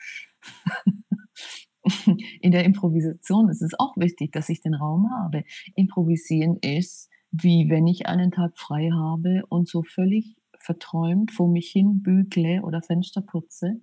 In 2.41 2.51
der 2.51 2.65
Improvisation 2.65 3.49
ist 3.51 3.63
es 3.63 3.79
auch 3.79 3.97
wichtig, 3.97 4.33
dass 4.33 4.49
ich 4.49 4.63
den 4.63 4.75
Raum 4.75 5.13
habe. 5.13 5.45
Improvisieren 5.77 6.57
ist, 6.61 7.09
wie 7.33 7.69
wenn 7.71 7.87
ich 7.87 8.07
einen 8.07 8.31
Tag 8.33 8.59
frei 8.59 8.91
habe 8.93 9.43
und 9.49 9.69
so 9.69 9.83
völlig 9.83 10.37
verträumt 10.61 11.33
vor 11.33 11.49
mich 11.49 11.71
hin 11.71 12.03
bügle 12.03 12.63
oder 12.63 12.83
Fenster 12.83 13.21
putze 13.23 13.81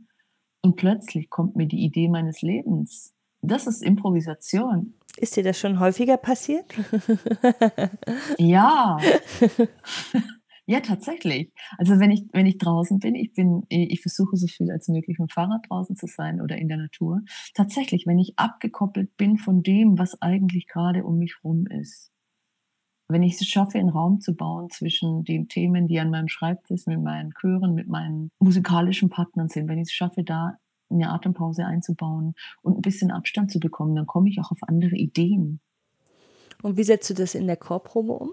und 0.62 0.76
plötzlich 0.76 1.30
kommt 1.30 1.56
mir 1.56 1.68
die 1.68 1.84
Idee 1.84 2.10
meines 2.10 2.42
Lebens. 2.42 3.14
Das 3.42 3.68
ist 3.68 3.84
Improvisation. 3.84 4.94
Ist 5.18 5.36
dir 5.36 5.44
das 5.44 5.60
schon 5.60 5.80
häufiger 5.80 6.18
passiert? 6.18 6.74
Ja. 8.40 8.98
Ja, 10.66 10.80
tatsächlich. 10.80 11.52
Also 11.78 12.00
wenn 12.00 12.10
ich 12.12 12.24
wenn 12.32 12.46
ich 12.46 12.58
draußen 12.58 13.00
bin, 13.00 13.16
ich 13.16 13.34
bin 13.34 13.64
ich 13.70 14.02
versuche 14.02 14.38
so 14.38 14.48
viel 14.48 14.72
als 14.72 14.88
möglich 14.88 15.18
mit'm 15.20 15.30
Fahrrad 15.32 15.66
draußen 15.70 15.96
zu 15.98 16.08
sein 16.08 16.40
oder 16.42 16.58
in 16.58 16.70
der 16.70 16.78
Natur. 16.78 17.22
Tatsächlich, 17.54 18.08
wenn 18.08 18.18
ich 18.20 18.40
abgekoppelt 18.40 19.18
bin 19.18 19.38
von 19.38 19.62
dem, 19.62 20.00
was 20.00 20.22
eigentlich 20.22 20.68
gerade 20.68 21.04
um 21.04 21.18
mich 21.20 21.36
rum 21.44 21.68
ist. 21.68 22.13
Wenn 23.10 23.22
ich 23.24 23.34
es 23.42 23.48
schaffe, 23.48 23.78
'n 23.80 23.90
Raum 23.90 24.22
zu 24.22 24.34
bauen 24.34 24.70
zwischen 24.70 25.24
den 25.26 25.50
Themen, 25.50 25.88
die 25.88 26.00
an 26.00 26.10
meinem 26.10 26.30
Schreibtisch 26.30 26.86
mit 26.88 27.02
meinen 27.02 27.34
Chören, 27.34 27.74
mit 27.76 27.88
meinen 27.90 28.32
musikalischen 28.40 29.10
Partnern 29.10 29.50
sind, 29.50 29.68
wenn 29.68 29.78
ich's 29.80 29.92
schaffe, 29.92 30.24
da 30.24 30.58
'ne 30.90 31.10
Atempause 31.12 31.66
einzubauen 31.66 32.34
und 32.62 32.78
'n 32.78 32.82
bisschen 32.82 33.12
Abstand 33.12 33.52
zu 33.52 33.60
bekommen, 33.60 33.96
dann 33.96 34.08
komme 34.08 34.30
ich 34.30 34.40
auch 34.40 34.52
auf 34.52 34.60
andere 34.68 34.96
Ideen. 34.96 35.60
Und 36.64 36.78
wie 36.78 36.84
setzt 36.84 37.10
du 37.10 37.14
das 37.14 37.36
in 37.36 37.48
der 37.48 37.58
Chorprobe 37.58 38.14
um? 38.14 38.32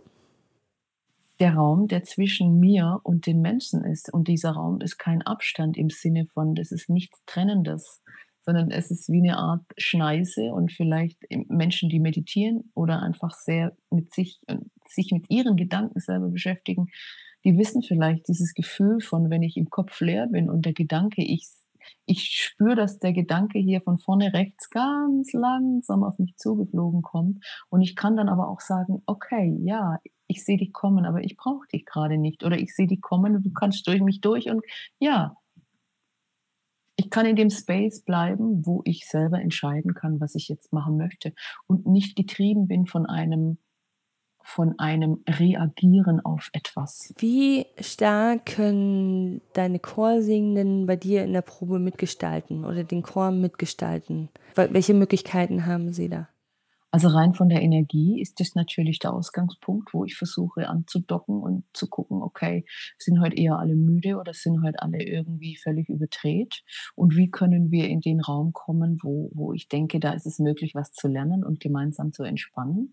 Der 1.39 1.55
Raum, 1.55 1.89
der 1.89 2.05
zwischen 2.05 2.61
mir 2.61 3.01
und 3.03 3.27
den 3.27 3.41
Menschen 3.41 3.83
ist. 3.85 4.13
Und 4.13 4.29
dieser 4.29 4.51
Raum 4.51 4.81
ist 4.83 4.99
kein 4.99 5.23
Abstand 5.23 5.77
im 5.79 5.89
Sinne 5.89 6.27
von 6.27 6.55
das 6.55 6.71
ist 6.71 6.91
nichts 6.91 7.23
Trennendes, 7.25 8.03
sondern 8.51 8.71
es 8.73 8.91
ist 8.91 9.09
wie 9.11 9.21
'ne 9.23 9.37
Art 9.39 9.65
Schneise 9.79 10.53
und 10.53 10.73
vielleicht, 10.73 11.19
Menschen, 11.49 11.89
die 11.91 12.01
meditieren 12.01 12.71
oder 12.75 13.03
einfach 13.03 13.33
sehr 13.33 13.77
mit 13.91 14.13
sich 14.15 14.41
äh, 14.49 14.57
sich 14.89 15.13
mit 15.13 15.27
ihren 15.31 15.57
Gedanken 15.57 16.01
selber 16.01 16.29
beschäftigen, 16.31 16.89
die 17.45 17.57
wissen 17.59 17.83
vielleicht 17.83 18.29
dieses 18.29 18.55
Gefühl 18.55 19.01
von, 19.01 19.31
wenn 19.31 19.43
ich 19.43 19.57
im 19.57 19.71
Kopf 19.71 20.01
leer 20.01 20.27
bin 20.29 20.51
und 20.51 20.67
der 20.67 20.75
Gedanke 20.75 21.23
ich 21.25 21.49
ich 22.07 22.25
spüre, 22.25 22.77
dass 22.77 22.99
der 22.99 23.13
Gedanke 23.15 23.59
hier 23.59 23.81
von 23.83 23.99
vorne 23.99 24.33
rechts 24.35 24.71
ganz 24.71 25.33
langsam 25.33 26.05
auf 26.05 26.19
mich 26.19 26.37
zugeflogen 26.37 27.03
kommt. 27.03 27.45
Und 27.71 27.83
ich 27.83 27.97
kann 27.97 28.17
dann 28.17 28.29
aber 28.29 28.49
auch 28.49 28.61
sagen: 28.61 29.03
„Okay, 29.07 29.57
ja, 29.65 29.99
ich 30.29 30.45
sehe 30.45 30.59
dich 30.59 30.73
kommen, 30.75 31.07
aber 31.07 31.23
ich 31.25 31.37
brauche 31.39 31.67
dich 31.73 31.87
grade 31.87 32.19
nicht.“ 32.19 32.45
Oder: 32.45 32.59
„Ich 32.59 32.75
sehe 32.77 32.87
dich 32.89 33.01
kommen 33.01 33.37
und 33.37 33.45
du 33.47 33.53
kannst 33.53 33.87
durch 33.89 34.03
mich 34.03 34.21
durch“ 34.21 34.51
und 34.51 34.63
ja. 35.01 35.37
Ich 37.01 37.09
kann 37.09 37.25
in 37.25 37.35
dem 37.35 37.49
Space 37.49 38.03
bleiben, 38.05 38.67
wo 38.67 38.83
ich 38.85 39.09
selber 39.09 39.41
entscheiden 39.41 39.95
kann, 39.95 40.21
was 40.21 40.35
ich 40.35 40.49
jetzt 40.49 40.71
machen 40.71 40.99
möchte 40.99 41.33
und 41.67 41.87
nicht 41.87 42.15
getrieben 42.15 42.69
bin 42.69 42.85
von 42.85 43.07
einem 43.07 43.57
von 44.43 44.79
einem 44.79 45.23
Reagieren 45.27 46.21
auf 46.21 46.51
etwas. 46.53 47.15
Wie 47.19 47.65
stark 47.79 48.45
können 48.45 49.41
deine 49.55 49.79
Chorsingenden 49.79 50.85
bei 50.85 50.97
dir 50.97 51.25
in 51.25 51.33
der 51.33 51.41
Probe 51.41 51.79
mitgestalten 51.79 52.67
oder 52.67 52.85
den 52.85 53.03
Chor 53.03 53.31
mitgestalten? 53.31 54.29
Welche 54.55 54.93
Möglichkeiten 54.93 55.65
haben 55.65 55.95
sie 55.95 56.11
da? 56.11 56.29
Also, 56.93 57.07
rein 57.09 57.35
von 57.35 57.49
der 57.49 57.63
Energie 57.63 58.21
ist 58.21 58.41
das 58.41 58.55
natürlich 58.57 58.99
der 58.99 59.13
Ausgangspunkt, 59.13 59.95
wo 59.95 60.05
ich 60.05 60.17
versuche 60.17 60.69
anzudocken 60.69 61.41
und 61.41 61.65
zu 61.73 61.89
gucken: 61.89 62.21
„Okay, 62.23 62.65
sind 62.99 63.21
heute 63.21 63.37
eher 63.37 63.59
alle 63.59 63.77
müde 63.77 64.17
oder 64.17 64.35
sind 64.35 64.63
heute 64.65 64.83
alle 64.83 65.03
irgendwie 65.03 65.57
völlig 65.57 65.89
überdreht? 65.89 66.65
Und 66.97 67.17
wie 67.17 67.31
können 67.31 67.71
wir 67.71 67.89
in 67.89 68.01
den 68.01 68.21
Raum 68.21 68.53
kommen, 68.53 68.99
wo 69.03 69.31
wo 69.35 69.53
ich 69.53 69.69
denke, 69.69 70.01
da 70.01 70.13
ist 70.15 70.27
es 70.27 70.39
möglich, 70.41 70.75
was 70.75 70.91
zu 70.93 71.07
lernen 71.09 71.45
und 71.45 71.61
gemeinsam 71.61 72.13
zu 72.13 72.25
entspannen?“ 72.25 72.93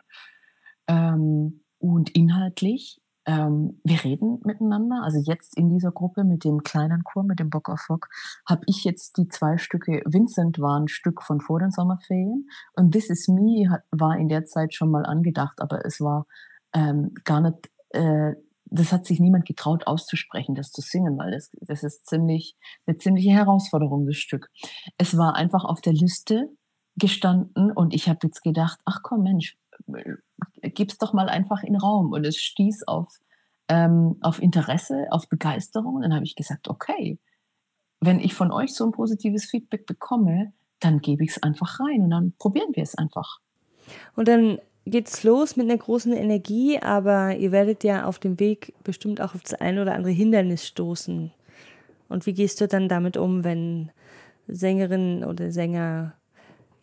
Ähm, 0.88 1.62
und 1.80 2.10
inhaltlich, 2.12 3.00
ähm, 3.28 3.80
wir 3.84 4.04
reden 4.04 4.40
miteinander. 4.46 5.02
Also, 5.04 5.20
jetzt 5.20 5.58
in 5.58 5.70
dieser 5.70 5.92
Gruppe 5.92 6.24
mit 6.26 6.44
dem 6.46 6.64
kleinen 6.64 7.04
Chor, 7.04 7.24
mit 7.26 7.40
dem 7.40 7.50
Bock 7.52 7.70
auf 7.70 7.88
Rock, 7.90 8.10
habe 8.48 8.64
ich 8.68 8.84
jetzt 8.86 9.18
die 9.18 9.28
2 9.30 9.58
Stücke 9.60 10.02
Vincent 10.06 10.60
war 10.60 10.78
'n 10.80 10.88
Stück 10.90 11.24
von 11.24 11.42
vor 11.42 11.60
den 11.60 11.72
Sommerferien 11.72 12.50
und 12.76 12.92
This 12.94 13.10
Is 13.12 13.28
Me 13.30 13.82
war 13.92 14.18
in 14.18 14.30
der 14.30 14.46
Zeit 14.46 14.74
schon 14.76 14.92
mal 14.92 15.06
angedacht, 15.06 15.62
aber 15.62 15.86
es 15.86 16.02
war, 16.02 16.28
ähm, 16.74 17.14
gar 17.26 17.42
nicht 17.42 17.70
äh, 17.92 18.34
das 18.70 18.92
hat 18.94 19.06
sich 19.06 19.20
niemand 19.22 19.46
getraut 19.46 19.88
auszusprechen, 19.88 20.56
das 20.56 20.72
zu 20.74 20.82
singen, 20.82 21.18
weil 21.18 21.32
das 21.32 21.52
das 21.62 21.84
ist 21.84 22.08
ziemlich 22.08 22.56
'ne 22.88 22.98
ziemliche 22.98 23.32
Herausforderung, 23.32 24.06
das 24.08 24.18
Stück. 24.18 24.50
Es 24.98 25.18
war 25.18 25.36
einfach 25.36 25.66
auf 25.66 25.82
der 25.82 25.94
Liste 25.94 26.50
gestanden 26.98 27.72
und 27.72 27.94
ich 27.94 28.10
habe 28.10 28.20
jetzt 28.24 28.44
gedacht: 28.44 28.80
„Ach 28.86 29.00
komm, 29.04 29.24
Mensch, 29.24 29.58
gib's 30.62 30.98
doch 30.98 31.14
mal 31.14 31.30
einfach 31.30 31.64
in 31.64 31.76
Raum.“ 31.78 32.12
Und 32.14 32.26
es 32.26 32.38
stieß 32.38 32.84
auf 32.88 33.10
ähm, 33.70 34.18
auf 34.22 34.42
Interesse, 34.42 35.08
auf 35.12 35.30
Begeisterung. 35.30 35.96
Und 35.96 36.04
dann 36.04 36.14
habe 36.16 36.26
ich 36.26 36.36
gesagt: 36.36 36.70
„Okay, 36.70 37.20
wenn 38.02 38.20
ich 38.20 38.34
von 38.36 38.52
euch 38.52 38.74
so 38.76 38.86
'n 38.86 38.92
positives 38.94 39.46
Feedback 39.46 39.86
bekomme, 39.88 40.54
dann 40.82 41.00
gebe 41.02 41.24
ich's 41.26 41.44
einfach 41.44 41.80
rein 41.82 42.02
und 42.04 42.12
dann 42.12 42.34
probieren 42.40 42.70
wir 42.76 42.84
es 42.84 42.96
einfach.“ 42.98 43.40
Und 44.16 44.28
dann 44.30 44.60
geht's 44.86 45.24
los 45.24 45.56
mit 45.58 45.68
'ner 45.68 45.78
großen 45.78 46.14
Energie, 46.14 46.80
aber 46.80 47.36
ihr 47.38 47.52
werdet 47.54 47.84
ja 47.86 48.06
auf 48.06 48.20
dem 48.20 48.40
Weg 48.40 48.74
bestimmt 48.84 49.22
auch 49.22 49.36
auf 49.36 49.44
das 49.44 49.56
ein 49.56 49.80
oder 49.80 49.96
andere 49.96 50.14
Hindernis 50.14 50.68
stoßen. 50.68 51.32
Und 52.10 52.26
wie 52.28 52.34
gehst 52.34 52.62
du 52.62 52.68
dann 52.70 52.90
damit 52.90 53.18
um, 53.18 53.44
wenn 53.46 53.92
Sängerinnen 54.50 55.24
oder 55.26 55.52
Sänger, 55.52 56.16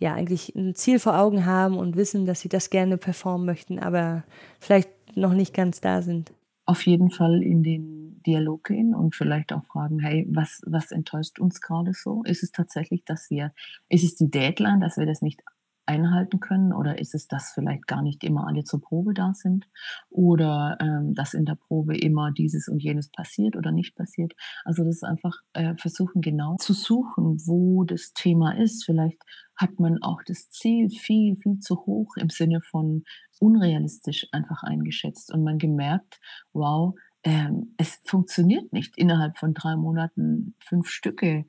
ja, 0.05 0.15
eigentlich 0.15 0.55
'n 0.57 0.75
Ziel 0.77 1.01
vor 1.01 1.19
Augen 1.19 1.47
haben 1.47 1.79
und 1.79 1.97
wissen, 1.97 2.27
dass 2.27 2.41
sie 2.43 2.51
das 2.51 2.71
gerne 2.71 2.99
performen 2.99 3.47
möchten, 3.47 3.79
aber 3.81 4.25
vielleicht 4.61 4.91
noch 5.17 5.33
nicht 5.35 5.55
ganz 5.55 5.81
da 5.81 6.03
sind? 6.03 6.33
Auf 6.69 6.87
jeden 6.87 7.11
Fall 7.11 7.43
in 7.43 7.63
den 7.63 8.23
Dialog 8.27 8.65
gehen 8.65 8.95
und 8.95 9.15
vielleicht 9.15 9.53
auch 9.53 9.65
fragen: 9.67 9.99
„Hey, 10.01 10.27
was 10.31 10.63
was 10.67 10.93
enttäuscht 10.93 11.39
uns 11.39 11.61
grade 11.61 11.93
so? 11.93 12.23
Ist 12.25 12.43
es 12.43 12.53
tatsächlich, 12.53 13.05
dass 13.05 13.29
wir 13.31 13.53
ist 13.91 14.03
es 14.05 14.15
die 14.17 14.31
Deadline, 14.31 14.81
dass 14.81 14.97
wir 14.97 15.05
das 15.05 15.21
nicht 15.21 15.43
einhalten 15.87 16.41
können 16.41 16.73
oder 16.73 16.99
ist 16.99 17.15
es, 17.15 17.29
dass 17.29 17.53
vielleicht 17.53 17.87
gar 17.87 18.03
nicht 18.03 18.25
immer 18.25 18.47
alle 18.47 18.65
zur 18.65 18.81
Probe 18.81 19.15
da 19.15 19.35
sind 19.35 19.67
oder, 20.11 20.77
ähm, 20.81 21.15
dass 21.15 21.35
in 21.35 21.45
der 21.45 21.57
Probe 21.57 21.97
immer 21.97 22.33
dieses 22.33 22.69
und 22.69 22.83
jenes 22.83 23.09
passiert 23.11 23.57
oder 23.57 23.73
nicht 23.73 23.95
passiert?“ 23.97 24.35
Also, 24.65 24.85
das 24.85 24.97
ist 24.97 25.05
einfach, 25.05 25.37
äh, 25.53 25.75
versuchen, 25.77 26.21
genau 26.23 26.57
zu 26.57 26.73
suchen, 26.73 27.39
wo 27.47 27.85
das 27.85 28.13
Thema 28.15 28.57
ist. 28.57 28.85
Vielleicht 28.85 29.23
hat 29.57 29.79
man 29.79 30.03
auch 30.03 30.23
das 30.27 30.51
Ziel 30.51 30.91
viel, 30.91 31.37
viel 31.37 31.59
zu 31.61 31.77
hoch 31.87 32.17
im 32.17 32.31
Sinne 32.31 32.61
von 32.63 33.05
unrealistisch 33.41 34.27
einfach 34.33 34.63
eingeschätzt 34.63 35.33
und 35.33 35.43
man 35.45 35.59
gemerkt: 35.59 36.21
„Wow, 36.53 36.95
ähm, 37.25 37.75
es 37.79 38.01
funktioniert 38.05 38.73
nicht, 38.73 38.97
innerhalb 38.99 39.39
von 39.39 39.55
3 39.55 39.77
Monaten 39.77 40.55
5 40.61 40.89
Stücke 40.89 41.47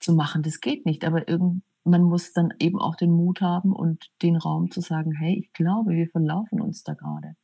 zu 0.00 0.14
machen. 0.14 0.42
Das 0.42 0.60
geht 0.60 0.86
nicht.“ 0.86 1.04
Aber 1.04 1.28
irgend 1.28 1.62
man 1.84 2.02
muss 2.02 2.32
dann 2.32 2.52
eben 2.60 2.78
auch 2.80 2.96
den 2.96 3.10
Mut 3.12 3.40
haben 3.40 3.72
und 3.72 4.10
den 4.22 4.36
Raum 4.36 4.70
zu 4.70 4.80
sagen: 4.80 5.12
„Hey, 5.12 5.40
ich 5.44 5.52
glaube, 5.52 5.92
wir 5.92 6.08
verlaufen 6.08 6.60
uns 6.60 6.82
da 6.84 6.94
grade. 6.94 7.34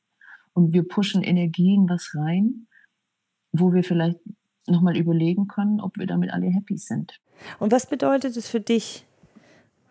Und 0.54 0.72
wir 0.72 0.86
pushen 0.88 1.22
Energie 1.22 1.74
in 1.74 1.88
was 1.88 2.12
rein, 2.16 2.68
wo 3.52 3.72
wir 3.74 3.84
vielleicht 3.84 4.18
noch 4.68 4.82
mal 4.82 4.96
überlegen 4.96 5.48
können, 5.48 5.80
ob 5.80 5.98
wir 5.98 6.06
damit 6.06 6.32
alle 6.32 6.48
happy 6.48 6.78
sind.“ 6.78 7.20
Und 7.60 7.72
was 7.72 7.86
bedeutet 7.88 8.36
es 8.36 8.48
für 8.48 8.60
dich, 8.60 9.06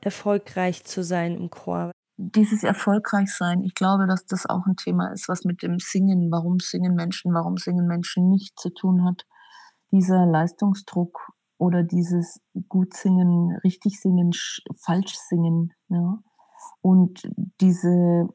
erfolgreich 0.01 0.85
zu 0.85 1.03
sein 1.03 1.35
im 1.35 1.49
Chor? 1.49 1.91
Dieses 2.17 2.63
Erfolgreichsein, 2.63 3.63
ich 3.63 3.75
glaube, 3.75 4.07
dass 4.07 4.25
das 4.25 4.45
auch 4.45 4.65
'n 4.67 4.77
Thema 4.77 5.11
ist, 5.13 5.27
was 5.29 5.43
mit 5.45 5.63
dem 5.63 5.79
Singen 5.79 6.31
warum 6.31 6.59
singen 6.59 6.95
Menschen, 6.95 7.33
warum 7.33 7.57
singen 7.57 7.87
Menschen 7.87 8.29
nicht 8.29 8.59
zu 8.59 8.69
tun 8.69 9.05
hat. 9.05 9.25
Dieser 9.91 10.25
Leistungsdruck 10.25 11.31
oder 11.59 11.83
dieses 11.83 12.41
gut 12.69 12.93
singen, 12.95 13.57
richtig 13.63 13.99
singen, 14.01 14.33
sch 14.33 14.61
falsch 14.77 15.15
singen, 15.29 15.73
ja? 15.89 16.19
Und 16.81 17.23
diese 17.61 18.29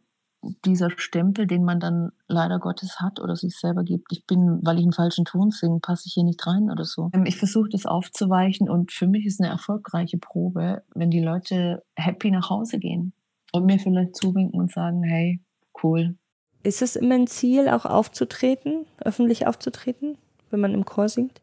dieser 0.64 0.90
Stempel, 0.98 1.46
den 1.46 1.64
man 1.64 1.80
dann 1.80 2.12
leider 2.28 2.58
Gottes 2.60 3.00
hat 3.00 3.20
oder 3.20 3.36
sich 3.36 3.58
selber 3.58 3.84
gibt: 3.84 4.12
„Ich 4.12 4.26
bin 4.26 4.60
weil 4.64 4.78
ich 4.80 4.86
'n 4.86 4.92
falschen 4.92 5.24
Ton 5.26 5.50
singe, 5.52 5.80
passe 5.80 6.04
ich 6.08 6.14
hier 6.14 6.24
nicht 6.24 6.46
rein“ 6.46 6.70
oder 6.70 6.84
so. 6.86 7.10
Ähm, 7.14 7.26
ich 7.26 7.36
versuche 7.38 7.68
das 7.70 7.86
aufzuweichen 7.86 8.70
und 8.70 8.92
für 8.92 9.06
mich 9.08 9.26
ist 9.26 9.40
'ne 9.40 9.48
erfolgreiche 9.48 10.18
Probe, 10.18 10.82
wenn 10.94 11.10
die 11.10 11.20
Leute 11.22 11.82
happy 11.96 12.30
nach 12.32 12.50
Hause 12.50 12.78
gehen 12.80 13.12
und 13.52 13.66
mir 13.66 13.78
vielleicht 13.80 14.16
zuwinken 14.16 14.60
und 14.60 14.72
sagen: 14.72 15.02
„Hey, 15.04 15.40
cool.“ 15.84 16.16
Ist 16.64 16.82
es 16.82 16.94
immer 16.94 17.14
'n 17.14 17.26
Ziel, 17.26 17.68
auch 17.70 17.86
aufzutreten 17.86 18.84
öffentlich 18.98 19.46
aufzutreten, 19.46 20.18
wenn 20.50 20.60
man 20.60 20.74
im 20.74 20.84
Chor 20.84 21.08
singt? 21.08 21.39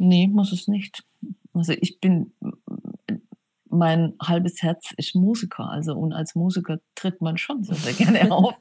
Ne, 0.00 0.28
muss 0.28 0.52
es 0.52 0.68
nicht. 0.68 1.04
Also, 1.54 1.72
ich 1.80 2.00
bin 2.00 2.32
mein 3.70 4.14
halbes 4.22 4.62
Herz 4.62 4.92
ist 4.96 5.14
Musiker, 5.16 5.68
also 5.70 5.94
und 5.94 6.12
als 6.12 6.34
Musiker 6.34 6.78
tritt 6.94 7.20
man 7.20 7.36
schon 7.38 7.64
sehr, 7.64 7.76
sehr 7.76 7.92
gerne 7.94 8.30
auf. 8.32 8.54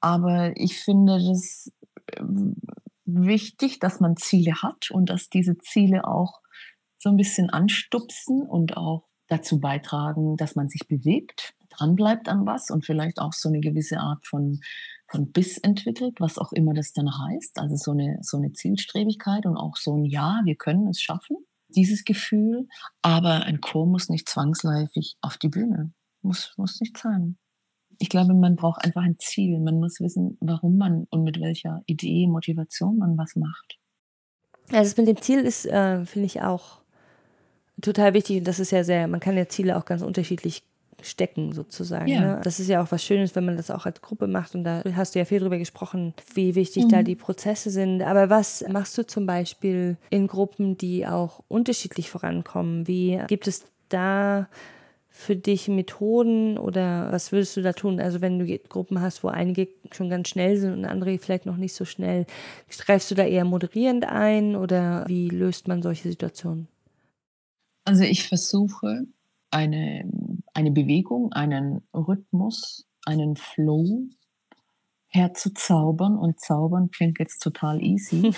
Aber 0.00 0.52
ich 0.56 0.78
finde 0.78 1.18
das, 1.28 1.72
ähm, 2.16 2.56
wichtig, 3.04 3.80
dass 3.80 4.00
man 4.00 4.16
Ziele 4.16 4.62
hat 4.62 4.90
und 4.90 5.10
dass 5.10 5.28
diese 5.30 5.58
Ziele 5.58 6.06
auch 6.06 6.40
so 6.98 7.10
'n 7.10 7.16
bisschen 7.16 7.50
anstupsen 7.50 8.42
und 8.42 8.76
auch 8.76 9.04
dazu 9.28 9.60
beitragen, 9.60 10.36
dass 10.36 10.56
man 10.56 10.68
sich 10.68 10.88
bewegt, 10.88 11.54
dranbleibt 11.70 12.28
an 12.28 12.46
was 12.46 12.70
und 12.70 12.84
vielleicht 12.86 13.18
auch 13.20 13.32
so 13.34 13.50
'ne 13.50 13.60
gewisse 13.60 13.98
Art 14.00 14.26
von 14.26 14.60
von 15.08 15.32
Biss 15.32 15.58
entwickelt, 15.58 16.16
was 16.20 16.38
auch 16.38 16.52
immer 16.52 16.74
das 16.74 16.92
dann 16.92 17.08
heißt. 17.10 17.58
Also, 17.60 17.76
so 17.76 17.94
'ne 17.94 18.18
so 18.22 18.38
'ne 18.38 18.52
Zielstrebigkeit 18.52 19.46
und 19.46 19.56
auch 19.56 19.76
so 19.76 19.94
'n 19.96 20.04
„Ja, 20.06 20.40
wir 20.44 20.56
können 20.56 20.88
es 20.88 21.00
schaffen.“ 21.02 21.36
dieses 21.70 22.04
Gefühl, 22.04 22.66
aber 23.02 23.42
ein 23.44 23.60
Chor 23.60 23.86
muss 23.86 24.08
nicht 24.10 24.28
zwangsläufig 24.28 25.16
auf 25.22 25.36
die 25.38 25.48
Bühne. 25.50 25.92
Muss, 26.22 26.54
muss 26.58 26.80
nicht 26.80 26.96
sein. 26.98 27.38
Ich 28.00 28.08
glaube, 28.10 28.34
man 28.34 28.56
braucht 28.56 28.84
einfach 28.84 29.02
ein 29.02 29.18
Ziel. 29.18 29.60
Man 29.60 29.80
muss 29.80 30.00
wissen, 30.00 30.38
warum 30.40 30.78
man 30.78 31.06
und 31.10 31.24
mit 31.24 31.40
welcher 31.40 31.82
Idee, 31.86 32.26
Motivation 32.28 32.98
man 32.98 33.18
was 33.18 33.36
macht. 33.36 33.78
Also 34.70 34.90
das 34.90 34.96
mit 34.98 35.08
dem 35.08 35.20
Ziel 35.22 35.40
ist, 35.40 35.64
äh, 35.66 36.04
finde 36.04 36.26
ich 36.26 36.42
auch 36.42 36.78
total 37.82 38.14
wichtig 38.14 38.38
und 38.38 38.44
das 38.48 38.60
ist 38.60 38.72
ja 38.72 38.84
sehr, 38.84 39.08
man 39.08 39.20
kann 39.20 39.36
ja 39.36 39.48
Ziele 39.48 39.76
auch 39.78 39.84
ganz 39.86 40.02
unterschiedlich 40.02 40.62
stecken 41.02 41.52
sozusagen. 41.52 42.08
Ja. 42.08 42.20
Ne? 42.20 42.40
Das 42.42 42.60
ist 42.60 42.68
ja 42.68 42.82
auch 42.82 42.90
was 42.90 43.04
Schönes, 43.04 43.34
wenn 43.36 43.44
man 43.44 43.56
das 43.56 43.70
auch 43.70 43.86
als 43.86 44.00
Gruppe 44.00 44.26
macht 44.26 44.54
und 44.54 44.64
da 44.64 44.82
hast 44.94 45.14
du 45.14 45.18
ja 45.18 45.24
viel 45.24 45.40
drüber 45.40 45.58
gesprochen, 45.58 46.14
wie 46.34 46.54
wichtig 46.54 46.84
mhm. 46.84 46.88
da 46.88 47.02
die 47.02 47.16
Prozesse 47.16 47.70
sind. 47.70 48.02
Aber 48.02 48.30
was 48.30 48.64
machst 48.68 48.98
du 48.98 49.06
zum 49.06 49.26
Beispiel 49.26 49.96
in 50.10 50.26
Gruppen, 50.26 50.76
die 50.76 51.06
auch 51.06 51.42
unterschiedlich 51.48 52.10
vorankommen? 52.10 52.86
Wie 52.86 53.20
gibt 53.28 53.46
es 53.46 53.64
da 53.88 54.48
für 55.08 55.34
dich 55.34 55.66
Methoden 55.66 56.58
oder 56.58 57.10
was 57.10 57.32
würdest 57.32 57.56
du 57.56 57.62
da 57.62 57.72
tun? 57.72 58.00
Also 58.00 58.20
wenn 58.20 58.38
du 58.38 58.58
Gruppen 58.68 59.00
hast, 59.00 59.24
wo 59.24 59.28
einige 59.28 59.68
schon 59.90 60.10
ganz 60.10 60.28
schnell 60.28 60.56
sind 60.58 60.72
und 60.72 60.84
andere 60.84 61.18
vielleicht 61.18 61.44
noch 61.44 61.56
nicht 61.56 61.74
so 61.74 61.84
schnell, 61.84 62.24
greifst 62.68 63.10
du 63.10 63.16
da 63.16 63.24
eher 63.24 63.44
moderierend 63.44 64.04
ein 64.04 64.54
oder 64.54 65.04
wie 65.08 65.28
löst 65.28 65.66
man 65.66 65.82
solche 65.82 66.08
Situationen? 66.08 66.68
Also 67.84 68.04
ich 68.04 68.28
versuche 68.28 69.06
eine, 69.50 70.10
eine 70.54 70.70
Bewegung, 70.70 71.32
einen 71.32 71.86
Rhythmus, 71.94 72.86
einen 73.04 73.36
Flow 73.36 74.08
herzuzaubern 75.08 76.16
und 76.16 76.40
zaubern 76.40 76.90
klingt 76.90 77.18
jetzt 77.18 77.42
total 77.42 77.82
easy. 77.82 78.32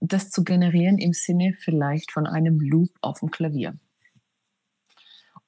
das 0.00 0.30
zu 0.30 0.44
generieren 0.44 0.98
im 0.98 1.12
Sinne 1.12 1.54
vielleicht 1.58 2.12
von 2.12 2.26
einem 2.26 2.60
Loop 2.60 2.90
auf 3.00 3.20
dem 3.20 3.30
Klavier. 3.30 3.78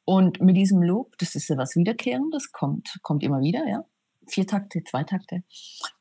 Und 0.04 0.40
mit 0.40 0.56
diesem 0.56 0.82
Loop, 0.82 1.16
das 1.18 1.34
ist 1.34 1.48
ja 1.48 1.56
was 1.56 1.76
Wiederkehrendes, 1.76 2.52
kommt, 2.52 2.98
kommt 3.02 3.22
immer 3.22 3.40
wieder, 3.40 3.66
ja. 3.68 3.84
Vier 4.26 4.46
Takte, 4.46 4.82
zwei 4.84 5.02
Takte. 5.04 5.42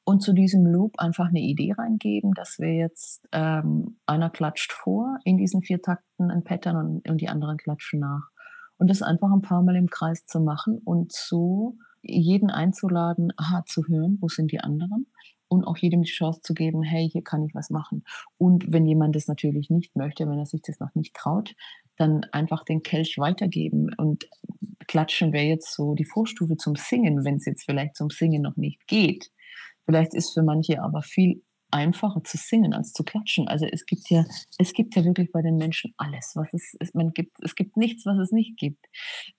Und 0.09 0.23
zu 0.23 0.33
diesem 0.33 0.65
Loop 0.65 0.97
einfach 0.97 1.27
eine 1.27 1.39
Idee 1.39 1.71
reingeben, 1.77 2.33
dass 2.33 2.57
wir 2.57 2.73
jetzt, 2.73 3.27
ähm, 3.31 3.99
einer 4.07 4.31
klatscht 4.31 4.73
vor 4.73 5.19
in 5.23 5.37
diesen 5.37 5.61
vier 5.61 5.83
Takten 5.83 6.31
ein 6.31 6.43
Pattern 6.43 6.77
und, 6.77 7.07
und 7.07 7.21
die 7.21 7.29
anderen 7.29 7.57
klatschen 7.57 7.99
nach. 7.99 8.31
Und 8.79 8.89
das 8.89 9.03
einfach 9.03 9.31
ein 9.31 9.43
paar 9.43 9.61
Mal 9.61 9.75
im 9.75 9.87
Kreis 9.87 10.25
zu 10.25 10.39
machen 10.39 10.79
und 10.79 11.11
so 11.11 11.77
jeden 12.01 12.49
einzuladen, 12.49 13.31
aha, 13.37 13.63
zu 13.67 13.83
hören, 13.87 14.17
wo 14.19 14.29
sind 14.29 14.51
die 14.51 14.61
anderen 14.61 15.05
und 15.47 15.63
auch 15.65 15.77
jedem 15.77 16.01
die 16.01 16.09
Chance 16.09 16.41
zu 16.41 16.55
geben, 16.55 16.81
hey, 16.81 17.07
hier 17.07 17.23
kann 17.23 17.43
ich 17.43 17.53
was 17.53 17.69
machen. 17.69 18.03
Und 18.39 18.73
wenn 18.73 18.87
jemand 18.87 19.15
das 19.15 19.27
natürlich 19.27 19.69
nicht 19.69 19.95
möchte, 19.95 20.27
wenn 20.27 20.39
er 20.39 20.47
sich 20.47 20.63
das 20.63 20.79
noch 20.79 20.95
nicht 20.95 21.13
traut, 21.13 21.53
dann 21.97 22.23
einfach 22.31 22.63
den 22.63 22.81
Kelch 22.81 23.19
weitergeben 23.19 23.93
und 23.95 24.27
klatschen 24.87 25.33
wäre 25.33 25.45
jetzt 25.45 25.71
so 25.71 25.93
die 25.93 26.05
Vorstufe 26.05 26.57
zum 26.57 26.75
Singen, 26.75 27.25
wenn 27.25 27.35
es 27.35 27.45
jetzt 27.45 27.65
vielleicht 27.65 27.95
zum 27.95 28.09
Singen 28.09 28.41
noch 28.41 28.57
nicht 28.57 28.87
geht. 28.87 29.29
Vielleicht 29.89 30.13
ist 30.13 30.35
für 30.35 30.43
manche 30.43 30.83
aber 30.83 31.01
viel 31.01 31.41
einfacher 31.71 32.23
zu 32.23 32.37
singen 32.37 32.75
als 32.75 32.93
zu 32.93 33.03
klatschen. 33.03 33.47
Also 33.47 33.65
es 33.65 33.87
gibt 33.87 34.07
ja, 34.11 34.23
es 34.59 34.73
gibt 34.73 34.95
ja 34.95 35.03
wirklich 35.03 35.31
bei 35.31 35.41
den 35.41 35.57
Menschen 35.57 35.95
alles, 35.97 36.33
was 36.35 36.53
es, 36.53 36.75
es 36.79 36.93
man 36.93 37.11
gibt. 37.11 37.37
Es 37.43 37.55
gibt 37.55 37.75
nichts, 37.75 38.05
was 38.05 38.19
es 38.19 38.31
nicht 38.31 38.55
gibt. 38.57 38.85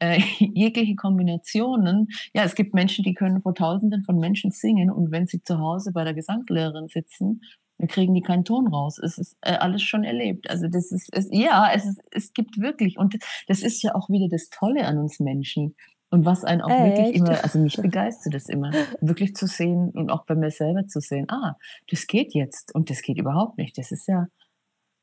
Äh, 0.01 0.21
jegliche 0.41 0.97
Kombinationen. 0.97 2.09
Ja, 2.35 2.43
es 2.43 2.57
gibt 2.57 2.75
Menschen, 2.75 3.05
die 3.05 3.15
können 3.15 3.43
vor 3.43 3.55
Tausenden 3.55 4.03
von 4.03 4.19
Menschen 4.19 4.51
singen 4.51 4.91
und 4.91 5.13
wenn 5.13 5.29
sie 5.29 5.41
zu 5.41 5.61
Hause 5.61 5.93
bei 5.93 6.03
der 6.03 6.15
Gesanglehrerin 6.15 6.89
sitzen, 6.89 7.43
dann 7.79 7.87
kriegen 7.87 8.13
die 8.13 8.21
keinen 8.21 8.45
Ton 8.45 8.67
raus. 8.67 8.99
Es 8.99 9.19
ist 9.19 9.37
äh, 9.43 9.53
alles 9.53 9.83
schon 9.83 10.03
erlebt. 10.03 10.51
Also 10.51 10.67
das 10.67 10.91
ist, 10.91 11.11
es, 11.13 11.29
ja, 11.31 11.71
es, 11.73 11.85
ist, 11.85 12.01
es 12.11 12.33
gibt 12.33 12.61
wirklich 12.61 12.99
und 12.99 13.15
das 13.47 13.63
ist 13.63 13.85
ja 13.85 13.95
auch 13.95 14.09
wieder 14.09 14.27
das 14.29 14.51
Tolle 14.51 14.85
an 14.85 14.99
uns 14.99 15.21
Menschen. 15.21 15.77
Und 16.11 16.25
was 16.25 16.45
einen 16.45 16.61
auch 16.61 16.71
Echt? 16.71 16.99
wirklich 16.99 17.17
immer, 17.17 17.43
also 17.43 17.59
mich 17.61 17.77
begeistert 17.83 18.35
es 18.35 18.49
immer, 18.49 18.73
wirklich 19.01 19.35
zu 19.37 19.47
sehen 19.47 19.91
und 19.91 20.11
auch 20.11 20.25
bei 20.25 20.35
mir 20.35 20.51
selber 20.51 20.87
zu 20.87 21.01
sehen, 21.01 21.31
ah, 21.31 21.57
das 21.89 22.07
geht 22.07 22.35
jetzt 22.35 22.75
und 22.75 22.91
das 22.91 23.03
geht 23.03 23.19
überhaupt 23.19 23.59
nicht. 23.59 23.79
Das 23.79 23.93
ist 23.93 24.09
ja, 24.09 24.27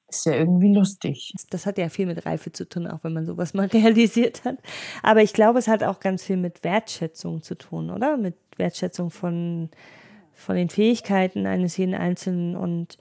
ist 0.09 0.25
ja 0.25 0.33
irgendwie 0.33 0.73
lustig. 0.73 1.33
Das 1.49 1.65
hat 1.65 1.77
ja 1.77 1.87
viel 1.87 2.07
mit 2.07 2.25
Reife 2.25 2.51
zu 2.51 2.67
tun, 2.67 2.87
auch 2.87 3.03
wenn 3.03 3.13
man 3.13 3.25
sowas 3.25 3.53
mal 3.53 3.67
realisiert 3.67 4.43
hat. 4.43 4.57
Aber 5.01 5.21
ich 5.21 5.33
glaube, 5.33 5.59
es 5.59 5.69
hat 5.69 5.81
auch 5.83 6.01
ganz 6.01 6.23
viel 6.23 6.37
mit 6.37 6.63
Wertschätzung 6.65 7.41
zu 7.41 7.55
tun, 7.55 7.89
oder? 7.89 8.17
Mit 8.17 8.35
Wertschätzung 8.57 9.09
von, 9.09 9.69
von 10.33 10.55
den 10.57 10.69
Fähigkeiten 10.69 11.45
eines 11.45 11.77
jeden 11.77 11.95
Einzelnen 11.95 12.57
und, 12.57 12.97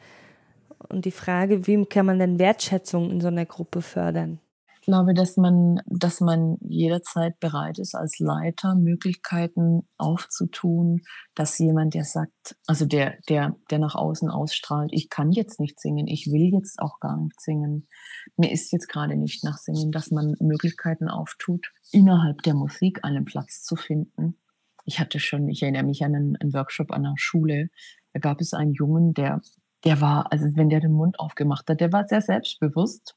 und 0.88 1.05
die 1.07 1.11
Frage, 1.11 1.66
wie 1.66 1.85
kann 1.87 2.07
man 2.07 2.21
denn 2.21 2.38
Wertschätzung 2.38 3.11
in 3.11 3.21
so 3.21 3.29
einer 3.29 3.47
Gruppe 3.47 3.83
fördern? 3.83 4.38
Glaube, 4.87 5.14
dass 5.14 5.37
man, 5.37 5.81
dass 5.87 6.20
man 6.20 6.57
jederzeit 6.61 7.38
bereit 7.40 7.79
ist, 7.79 7.94
als 7.94 8.18
Leiter 8.18 8.75
Möglichkeiten 8.77 9.87
aufzutun, 9.99 11.03
dass 11.35 11.59
jemand, 11.59 11.94
der 11.94 12.05
sagt, 12.05 12.57
also 12.66 12.87
der, 12.87 13.18
der, 13.29 13.57
der 13.70 13.79
nach 13.79 13.96
außen 13.96 14.31
ausstrahlt, 14.31 14.90
ich 14.92 15.11
kann 15.11 15.33
jetzt 15.33 15.61
nicht 15.61 15.81
singen, 15.81 16.07
ich 16.07 16.29
will 16.29 16.53
jetzt 16.55 16.79
auch 16.79 17.01
gar 17.01 17.16
nicht 17.16 17.40
singen, 17.40 17.88
mir 18.37 18.51
ist 18.53 18.72
jetzt 18.72 18.88
gerade 18.88 19.16
nicht 19.16 19.44
nach 19.44 19.59
Singen, 19.59 19.90
dass 19.90 20.11
man 20.11 20.37
Möglichkeiten 20.40 21.09
auftut, 21.09 21.72
innerhalb 21.90 22.42
der 22.42 22.55
Musik 22.55 23.05
einen 23.05 23.25
Platz 23.25 23.62
zu 23.62 23.77
finden. 23.77 24.38
Ich 24.85 25.01
hatte 25.01 25.18
schon, 25.18 25.49
ich 25.49 25.62
erinnere 25.62 25.83
mich 25.83 26.05
an 26.05 26.14
einen, 26.14 26.37
einen 26.37 26.55
Workshop 26.55 26.92
an 26.92 27.05
einer 27.05 27.18
Schule, 27.18 27.70
da 28.12 28.20
gab 28.20 28.40
es 28.40 28.55
einen 28.55 28.72
Jungen, 28.72 29.14
der, 29.14 29.40
der 29.85 30.01
war, 30.01 30.33
also 30.33 30.46
wenn 30.55 30.68
der 30.68 30.81
den 30.81 30.92
Mund 30.92 31.18
aufgemacht 31.18 31.68
hat, 31.68 31.81
der 31.81 31.92
war 31.92 32.07
sehr 32.07 32.22
selbstbewusst 32.22 33.16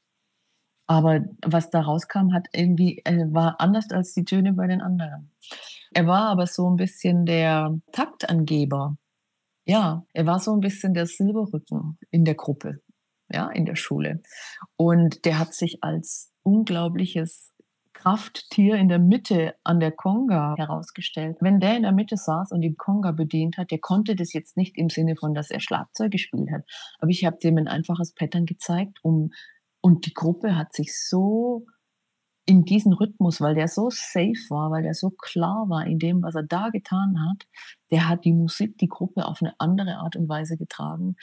aber 0.90 1.20
was 1.46 1.70
da 1.70 1.82
rauskam, 1.82 2.32
hat 2.32 2.48
irgendwie, 2.52 3.00
äh, 3.04 3.32
war 3.32 3.60
anders 3.60 3.92
als 3.92 4.12
die 4.12 4.24
Töne 4.24 4.54
bei 4.54 4.66
den 4.66 4.80
anderen. 4.80 5.30
Er 5.94 6.08
war 6.08 6.30
aber 6.30 6.48
so 6.48 6.68
ein 6.68 6.74
bisschen 6.74 7.26
der 7.26 7.78
Taktangeber. 7.92 8.96
Ja, 9.64 10.04
er 10.12 10.26
war 10.26 10.40
so 10.40 10.52
ein 10.52 10.58
bisschen 10.58 10.92
der 10.92 11.06
Silberrücken 11.06 11.96
in 12.10 12.24
der 12.24 12.34
Gruppe, 12.34 12.80
ja, 13.32 13.48
in 13.50 13.66
der 13.66 13.76
Schule. 13.76 14.20
Und 14.76 15.24
der 15.26 15.38
hat 15.38 15.54
sich 15.54 15.78
als 15.80 16.32
unglaubliches 16.42 17.52
Krafttier 17.92 18.74
in 18.74 18.88
der 18.88 18.98
Mitte 18.98 19.54
an 19.62 19.78
der 19.78 19.92
Conga 19.92 20.56
herausgestellt. 20.58 21.36
Wenn 21.40 21.60
der 21.60 21.76
in 21.76 21.84
der 21.84 21.92
Mitte 21.92 22.16
saß 22.16 22.50
und 22.50 22.62
die 22.62 22.74
Conga 22.74 23.12
bedient 23.12 23.58
hat, 23.58 23.70
der 23.70 23.78
konnte 23.78 24.16
das 24.16 24.32
jetzt 24.32 24.56
nicht 24.56 24.76
im 24.76 24.88
Sinne 24.88 25.14
von, 25.14 25.34
dass 25.34 25.52
er 25.52 25.60
Schlagzeug 25.60 26.10
gespielt 26.10 26.50
hat. 26.50 26.62
Aber 26.98 27.10
ich 27.10 27.24
habe 27.24 27.38
dem 27.40 27.58
ein 27.58 27.68
einfaches 27.68 28.12
Pattern 28.12 28.44
gezeigt, 28.44 28.98
um 29.02 29.30
und 29.80 30.06
die 30.06 30.14
Gruppe 30.14 30.56
hat 30.56 30.72
sich 30.74 30.96
so 30.98 31.66
in 32.46 32.64
diesen 32.64 32.92
Rhythmus, 32.92 33.40
weil 33.40 33.54
der 33.54 33.68
so 33.68 33.90
safe 33.90 34.34
war, 34.48 34.70
weil 34.70 34.82
der 34.82 34.94
so 34.94 35.10
klar 35.10 35.68
war 35.68 35.86
in 35.86 35.98
dem, 35.98 36.22
was 36.22 36.34
er 36.34 36.42
da 36.42 36.70
getan 36.70 37.16
hat, 37.28 37.46
der 37.90 38.08
hat 38.08 38.24
die 38.24 38.32
Musik, 38.32 38.76
die 38.78 38.88
Gruppe 38.88 39.26
auf 39.26 39.40
eine 39.40 39.54
andere 39.58 39.98
Art 39.98 40.16
und 40.16 40.28
Weise 40.28 40.56
getragen, 40.56 41.16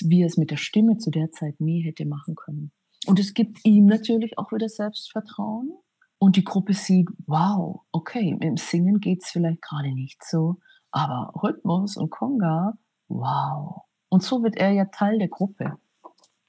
wie 0.00 0.22
er 0.22 0.26
es 0.26 0.36
mit 0.36 0.50
der 0.50 0.56
Stimme 0.56 0.98
zu 0.98 1.10
der 1.10 1.30
Zeit 1.32 1.60
nie 1.60 1.82
hätte 1.82 2.04
machen 2.04 2.34
können. 2.34 2.72
Und 3.06 3.18
es 3.18 3.32
gibt 3.32 3.64
ihm 3.64 3.86
natürlich 3.86 4.38
auch 4.38 4.52
wieder 4.52 4.68
Selbstvertrauen. 4.68 5.72
Und 6.18 6.36
die 6.36 6.44
Gruppe 6.44 6.74
sieht, 6.74 7.08
wow, 7.26 7.80
okay, 7.92 8.36
im 8.38 8.58
Singen 8.58 9.00
geht 9.00 9.22
es 9.22 9.30
vielleicht 9.30 9.62
gerade 9.62 9.94
nicht 9.94 10.22
so, 10.22 10.58
aber 10.90 11.32
Rhythmus 11.42 11.96
und 11.96 12.10
Conga, 12.10 12.74
wow. 13.08 13.84
Und 14.10 14.22
so 14.22 14.42
wird 14.42 14.56
er 14.56 14.72
ja 14.72 14.84
Teil 14.84 15.18
der 15.18 15.28
Gruppe 15.28 15.78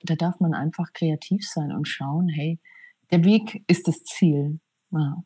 da 0.04 0.16
darf 0.16 0.40
man 0.40 0.54
einfach 0.54 0.94
kreativ 0.94 1.48
sein 1.48 1.72
und 1.72 1.88
schauen, 1.88 2.28
hey, 2.30 2.60
der 3.12 3.24
Weg 3.24 3.64
ist 3.68 3.88
das 3.88 4.04
Ziel. 4.04 4.60
Ja. 4.92 5.24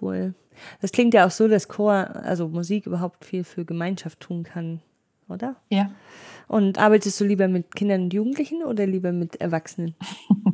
Cool. 0.00 0.34
Das 0.80 0.92
klingt 0.92 1.14
ja 1.14 1.26
auch 1.26 1.30
so, 1.30 1.48
dass 1.48 1.68
Chor, 1.68 2.10
also 2.14 2.48
Musik 2.48 2.86
überhaupt 2.86 3.24
viel 3.24 3.44
für 3.44 3.64
Gemeinschaft 3.64 4.20
tun 4.20 4.42
kann, 4.42 4.80
oder? 5.28 5.56
Ja. 5.70 5.90
Und 6.48 6.78
arbeitest 6.78 7.20
du 7.20 7.24
lieber 7.24 7.48
mit 7.48 7.74
Kindern 7.74 8.02
und 8.02 8.14
Jugendlichen 8.14 8.62
oder 8.62 8.86
lieber 8.86 9.12
mit 9.12 9.36
Erwachsenen? 9.40 9.94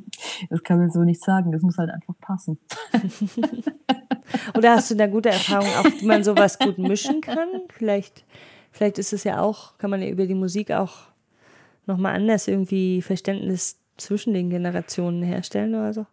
Das 0.51 0.63
kann 0.63 0.79
man 0.79 0.91
so 0.91 1.03
nicht 1.03 1.23
sagen, 1.23 1.53
das 1.53 1.63
muss 1.63 1.79
halt 1.79 1.91
einfach 1.91 2.15
passen. 2.21 2.59
oder 4.57 4.73
hast 4.77 4.91
du 4.91 4.95
da 4.95 5.07
gute 5.07 5.31
Erfahrungen, 5.31 5.75
auch 5.77 6.01
wie 6.01 6.07
man 6.07 6.23
sowas 6.23 6.59
gut 6.59 6.79
mischen 6.79 7.21
kann? 7.21 7.49
Vielleicht, 7.71 8.25
vielleicht 8.71 8.99
ist 8.99 9.13
es 9.13 9.25
ja 9.25 9.41
auch, 9.41 9.79
kann 9.79 9.91
man 9.91 10.01
ja 10.01 10.09
über 10.09 10.27
die 10.27 10.35
Musik 10.35 10.71
auch 10.71 11.08
nochmal 11.88 12.14
anders 12.14 12.46
irgendwie 12.48 13.03
Verständnis 13.03 13.81
zwischen 13.96 14.35
den 14.35 14.51
Generationen 14.51 15.22
herstellen 15.22 15.74
oder 15.74 15.92
so? 15.92 16.07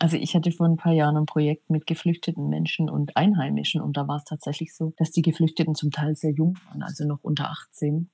Also 0.00 0.16
ich 0.16 0.34
hatte 0.34 0.50
vor 0.50 0.66
ein 0.66 0.76
paar 0.76 0.92
Jahren 0.92 1.16
ein 1.16 1.26
Projekt 1.26 1.70
mit 1.70 1.86
geflüchteten 1.86 2.48
Menschen 2.48 2.90
und 2.90 3.16
Einheimischen 3.16 3.80
und 3.80 3.96
da 3.96 4.08
war 4.08 4.16
es 4.16 4.24
tatsächlich 4.24 4.74
so, 4.74 4.92
dass 4.96 5.12
die 5.12 5.22
Geflüchteten 5.22 5.74
zum 5.74 5.90
Teil 5.90 6.16
sehr 6.16 6.32
jung 6.32 6.56
waren, 6.66 6.82
also 6.82 7.06
noch 7.06 7.20
unter 7.22 7.50
18 7.50 8.10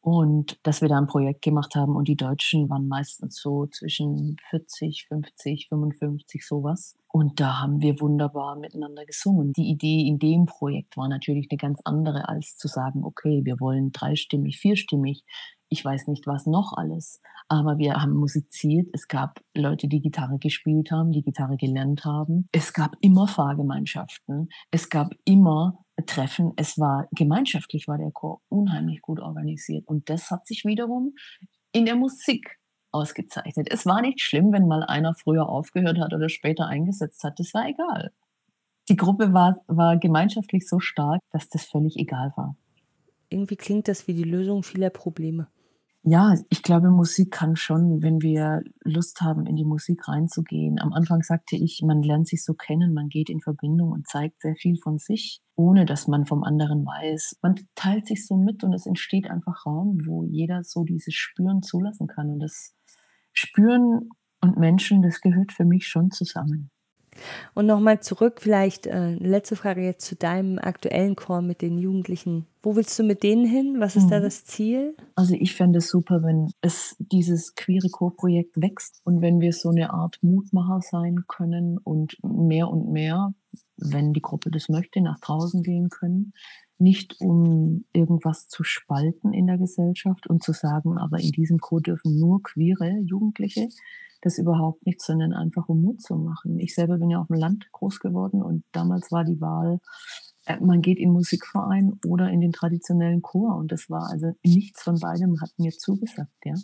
und 0.00 0.58
dass 0.62 0.80
wir 0.80 0.88
da 0.88 0.96
ein 0.98 1.06
Projekt 1.06 1.42
gemacht 1.42 1.74
haben 1.74 1.96
und 1.96 2.08
die 2.08 2.16
Deutschen 2.16 2.70
waren 2.70 2.88
meistens 2.88 3.36
so 3.40 3.66
zwischen 3.66 4.36
40, 4.48 5.06
50, 5.08 5.68
55, 5.68 6.46
sowas. 6.46 6.96
Und 7.10 7.40
da 7.40 7.60
haben 7.60 7.82
wir 7.82 8.00
wunderbar 8.00 8.56
miteinander 8.56 9.04
gesungen. 9.04 9.52
Die 9.52 9.68
Idee 9.68 10.06
in 10.06 10.18
dem 10.18 10.46
Projekt 10.46 10.96
war 10.96 11.08
natürlich 11.08 11.48
eine 11.50 11.58
ganz 11.58 11.80
andere, 11.84 12.28
als 12.28 12.56
zu 12.56 12.68
sagen, 12.68 13.04
okay, 13.04 13.42
wir 13.44 13.60
wollen 13.60 13.92
dreistimmig, 13.92 14.58
vierstimmig. 14.58 15.24
Ich 15.68 15.84
weiß 15.84 16.08
nicht 16.08 16.26
was 16.26 16.46
noch 16.46 16.72
alles. 16.76 17.20
Aber 17.48 17.78
wir 17.78 17.94
haben 17.94 18.14
musiziert. 18.14 18.88
Es 18.92 19.08
gab 19.08 19.40
Leute, 19.54 19.88
die 19.88 20.00
Gitarre 20.00 20.38
gespielt 20.38 20.90
haben, 20.90 21.12
die 21.12 21.22
Gitarre 21.22 21.56
gelernt 21.56 22.04
haben. 22.04 22.48
Es 22.52 22.72
gab 22.72 22.96
immer 23.00 23.28
Fahrgemeinschaften. 23.28 24.48
Es 24.70 24.88
gab 24.88 25.12
immer 25.24 25.84
Treffen. 26.06 26.52
Es 26.56 26.78
war 26.78 27.08
gemeinschaftlich 27.12 27.88
war 27.88 27.98
der 27.98 28.10
Chor 28.10 28.40
unheimlich 28.48 29.02
gut 29.02 29.20
organisiert. 29.20 29.86
Und 29.86 30.08
das 30.10 30.30
hat 30.30 30.46
sich 30.46 30.64
wiederum 30.64 31.14
in 31.72 31.86
der 31.86 31.96
Musik 31.96 32.58
ausgezeichnet. 32.90 33.68
Es 33.70 33.84
war 33.84 34.00
nicht 34.00 34.20
schlimm, 34.20 34.52
wenn 34.52 34.66
mal 34.66 34.82
einer 34.82 35.14
früher 35.14 35.48
aufgehört 35.48 35.98
hat 35.98 36.14
oder 36.14 36.28
später 36.28 36.66
eingesetzt 36.66 37.22
hat. 37.24 37.38
Das 37.38 37.52
war 37.54 37.68
egal. 37.68 38.12
Die 38.88 38.96
Gruppe 38.96 39.34
war, 39.34 39.60
war 39.66 39.98
gemeinschaftlich 39.98 40.66
so 40.66 40.80
stark, 40.80 41.20
dass 41.30 41.48
das 41.48 41.64
völlig 41.64 41.96
egal 41.96 42.32
war. 42.36 42.56
Irgendwie 43.28 43.56
klingt 43.56 43.88
das 43.88 44.08
wie 44.08 44.14
die 44.14 44.24
Lösung 44.24 44.62
vieler 44.62 44.88
Probleme. 44.88 45.48
Ja, 46.04 46.34
ich 46.48 46.62
glaube, 46.62 46.90
Musik 46.90 47.32
kann 47.32 47.56
schon, 47.56 48.02
wenn 48.02 48.22
wir 48.22 48.62
Lust 48.84 49.20
haben, 49.20 49.46
in 49.46 49.56
die 49.56 49.64
Musik 49.64 50.06
reinzugehen. 50.08 50.78
Am 50.80 50.92
Anfang 50.92 51.22
sagte 51.22 51.56
ich, 51.56 51.82
man 51.84 52.02
lernt 52.02 52.28
sich 52.28 52.44
so 52.44 52.54
kennen, 52.54 52.94
man 52.94 53.08
geht 53.08 53.28
in 53.28 53.40
Verbindung 53.40 53.90
und 53.90 54.06
zeigt 54.06 54.40
sehr 54.40 54.54
viel 54.54 54.76
von 54.82 54.98
sich, 54.98 55.40
ohne 55.56 55.84
dass 55.84 56.06
man 56.06 56.24
vom 56.24 56.44
anderen 56.44 56.86
weiß. 56.86 57.38
Man 57.42 57.56
teilt 57.74 58.06
sich 58.06 58.26
so 58.26 58.36
mit 58.36 58.62
und 58.62 58.72
es 58.72 58.86
entsteht 58.86 59.28
einfach 59.28 59.66
Raum, 59.66 59.98
wo 60.06 60.22
jeder 60.24 60.62
so 60.62 60.84
dieses 60.84 61.14
Spüren 61.14 61.62
zulassen 61.62 62.06
kann. 62.06 62.30
Und 62.30 62.38
das 62.40 62.74
Spüren 63.32 64.08
und 64.40 64.56
Menschen, 64.56 65.02
das 65.02 65.20
gehört 65.20 65.52
für 65.52 65.64
mich 65.64 65.88
schon 65.88 66.10
zusammen. 66.10 66.70
Und 67.54 67.66
nochmal 67.66 68.00
zurück, 68.00 68.40
vielleicht 68.40 68.86
äh, 68.86 69.14
letzte 69.14 69.56
Frage 69.56 69.82
jetzt 69.82 70.06
zu 70.06 70.16
deinem 70.16 70.58
aktuellen 70.58 71.16
Chor 71.16 71.42
mit 71.42 71.62
den 71.62 71.78
Jugendlichen. 71.78 72.46
Wo 72.62 72.76
willst 72.76 72.98
du 72.98 73.02
mit 73.02 73.22
denen 73.22 73.46
hin? 73.46 73.76
Was 73.78 73.96
ist 73.96 74.06
mhm. 74.06 74.10
da 74.10 74.20
das 74.20 74.44
Ziel? 74.44 74.96
Also 75.14 75.34
ich 75.34 75.54
fände 75.54 75.78
es 75.78 75.88
super, 75.88 76.22
wenn 76.22 76.50
es 76.60 76.96
dieses 76.98 77.54
queere 77.54 77.88
Chorprojekt 77.88 78.60
wächst 78.60 79.00
und 79.04 79.20
wenn 79.22 79.40
wir 79.40 79.52
so 79.52 79.70
eine 79.70 79.92
Art 79.92 80.18
Mutmacher 80.22 80.80
sein 80.82 81.24
können 81.28 81.78
und 81.78 82.16
mehr 82.22 82.68
und 82.68 82.90
mehr, 82.90 83.32
wenn 83.76 84.12
die 84.12 84.22
Gruppe 84.22 84.50
das 84.50 84.68
möchte, 84.68 85.00
nach 85.00 85.20
draußen 85.20 85.62
gehen 85.62 85.88
können. 85.88 86.32
Nicht 86.80 87.20
um 87.20 87.84
irgendwas 87.92 88.48
zu 88.48 88.62
spalten 88.62 89.32
in 89.32 89.46
der 89.46 89.58
Gesellschaft 89.58 90.28
und 90.28 90.44
zu 90.44 90.52
sagen, 90.52 90.96
aber 90.96 91.18
in 91.18 91.32
diesem 91.32 91.58
Chor 91.58 91.80
dürfen 91.80 92.18
nur 92.18 92.42
queere 92.42 93.00
Jugendliche 93.04 93.68
das 94.20 94.38
überhaupt 94.38 94.84
nicht, 94.86 95.00
sondern 95.00 95.32
einfach 95.32 95.68
um 95.68 95.82
Mut 95.82 96.02
zu 96.02 96.16
machen. 96.16 96.58
Ich 96.58 96.74
selber 96.74 96.98
bin 96.98 97.10
ja 97.10 97.20
auf 97.20 97.28
dem 97.28 97.36
Land 97.36 97.70
groß 97.72 98.00
geworden 98.00 98.42
und 98.42 98.64
damals 98.72 99.12
war 99.12 99.24
die 99.24 99.40
Wahl, 99.40 99.80
äh, 100.46 100.58
man 100.60 100.80
geht 100.80 100.98
in 100.98 101.12
Musikverein 101.12 101.98
oder 102.06 102.30
in 102.30 102.40
den 102.40 102.52
traditionellen 102.52 103.22
Chor 103.22 103.56
und 103.56 103.70
das 103.70 103.88
war 103.90 104.10
also 104.10 104.32
nichts 104.44 104.82
von 104.82 104.98
beidem 104.98 105.40
hat 105.40 105.50
mir 105.58 105.72
zugesagt, 105.72 106.32
ja. 106.44 106.54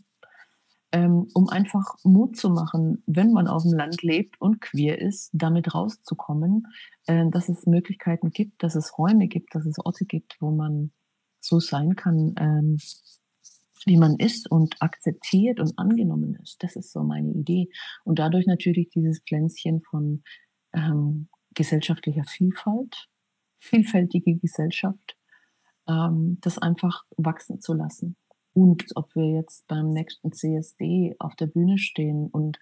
Ähm, 0.93 1.27
um 1.35 1.49
einfach 1.49 1.97
Mut 2.05 2.37
zu 2.37 2.51
machen, 2.51 3.03
wenn 3.07 3.33
man 3.33 3.49
auf 3.49 3.63
dem 3.65 3.73
Land 3.73 4.03
lebt 4.03 4.41
und 4.41 4.61
queer 4.61 5.01
ist, 5.01 5.29
damit 5.33 5.75
rauszukommen, 5.75 6.69
äh, 7.07 7.29
dass 7.31 7.49
es 7.49 7.67
Möglichkeiten 7.67 8.31
gibt, 8.31 8.63
dass 8.63 8.77
es 8.77 8.97
Räume 8.97 9.27
gibt, 9.27 9.57
dass 9.57 9.67
es 9.67 9.85
Orte 9.85 10.05
gibt, 10.05 10.37
wo 10.41 10.53
man 10.53 10.93
so 11.41 11.59
sein 11.59 11.97
kann, 11.97 12.35
ähm, 12.39 12.79
wie 13.87 13.97
man 13.97 14.17
ist 14.17 14.51
und 14.51 14.77
akzeptiert 14.81 15.61
und 15.61 15.79
angenommen 15.79 16.39
ist. 16.43 16.63
Das 16.63 16.77
ist 16.77 16.93
so 16.93 17.03
meine 17.03 17.33
Idee. 17.33 17.69
Und 18.05 18.19
dadurch 18.19 18.47
natürlich 18.47 18.89
dieses 18.91 19.21
Pflänzchen 19.21 19.83
von 19.83 20.23
ähm, 20.73 21.29
gesellschaftlicher 21.55 22.25
Vielfalt, 22.25 23.09
vielfältige 23.59 24.37
Gesellschaft, 24.37 25.17
ähm, 25.89 26.39
das 26.41 26.59
einfach 26.59 27.05
wachsen 27.17 27.61
zu 27.61 27.75
lassen. 27.75 28.17
Und 28.53 28.85
ob 28.95 29.15
wir 29.15 29.33
jetzt 29.33 29.67
beim 29.67 29.91
nächsten 29.91 30.33
CSD 30.33 31.17
auf 31.19 31.35
der 31.35 31.47
Bühne 31.47 31.79
stehen 31.79 32.29
und 32.29 32.59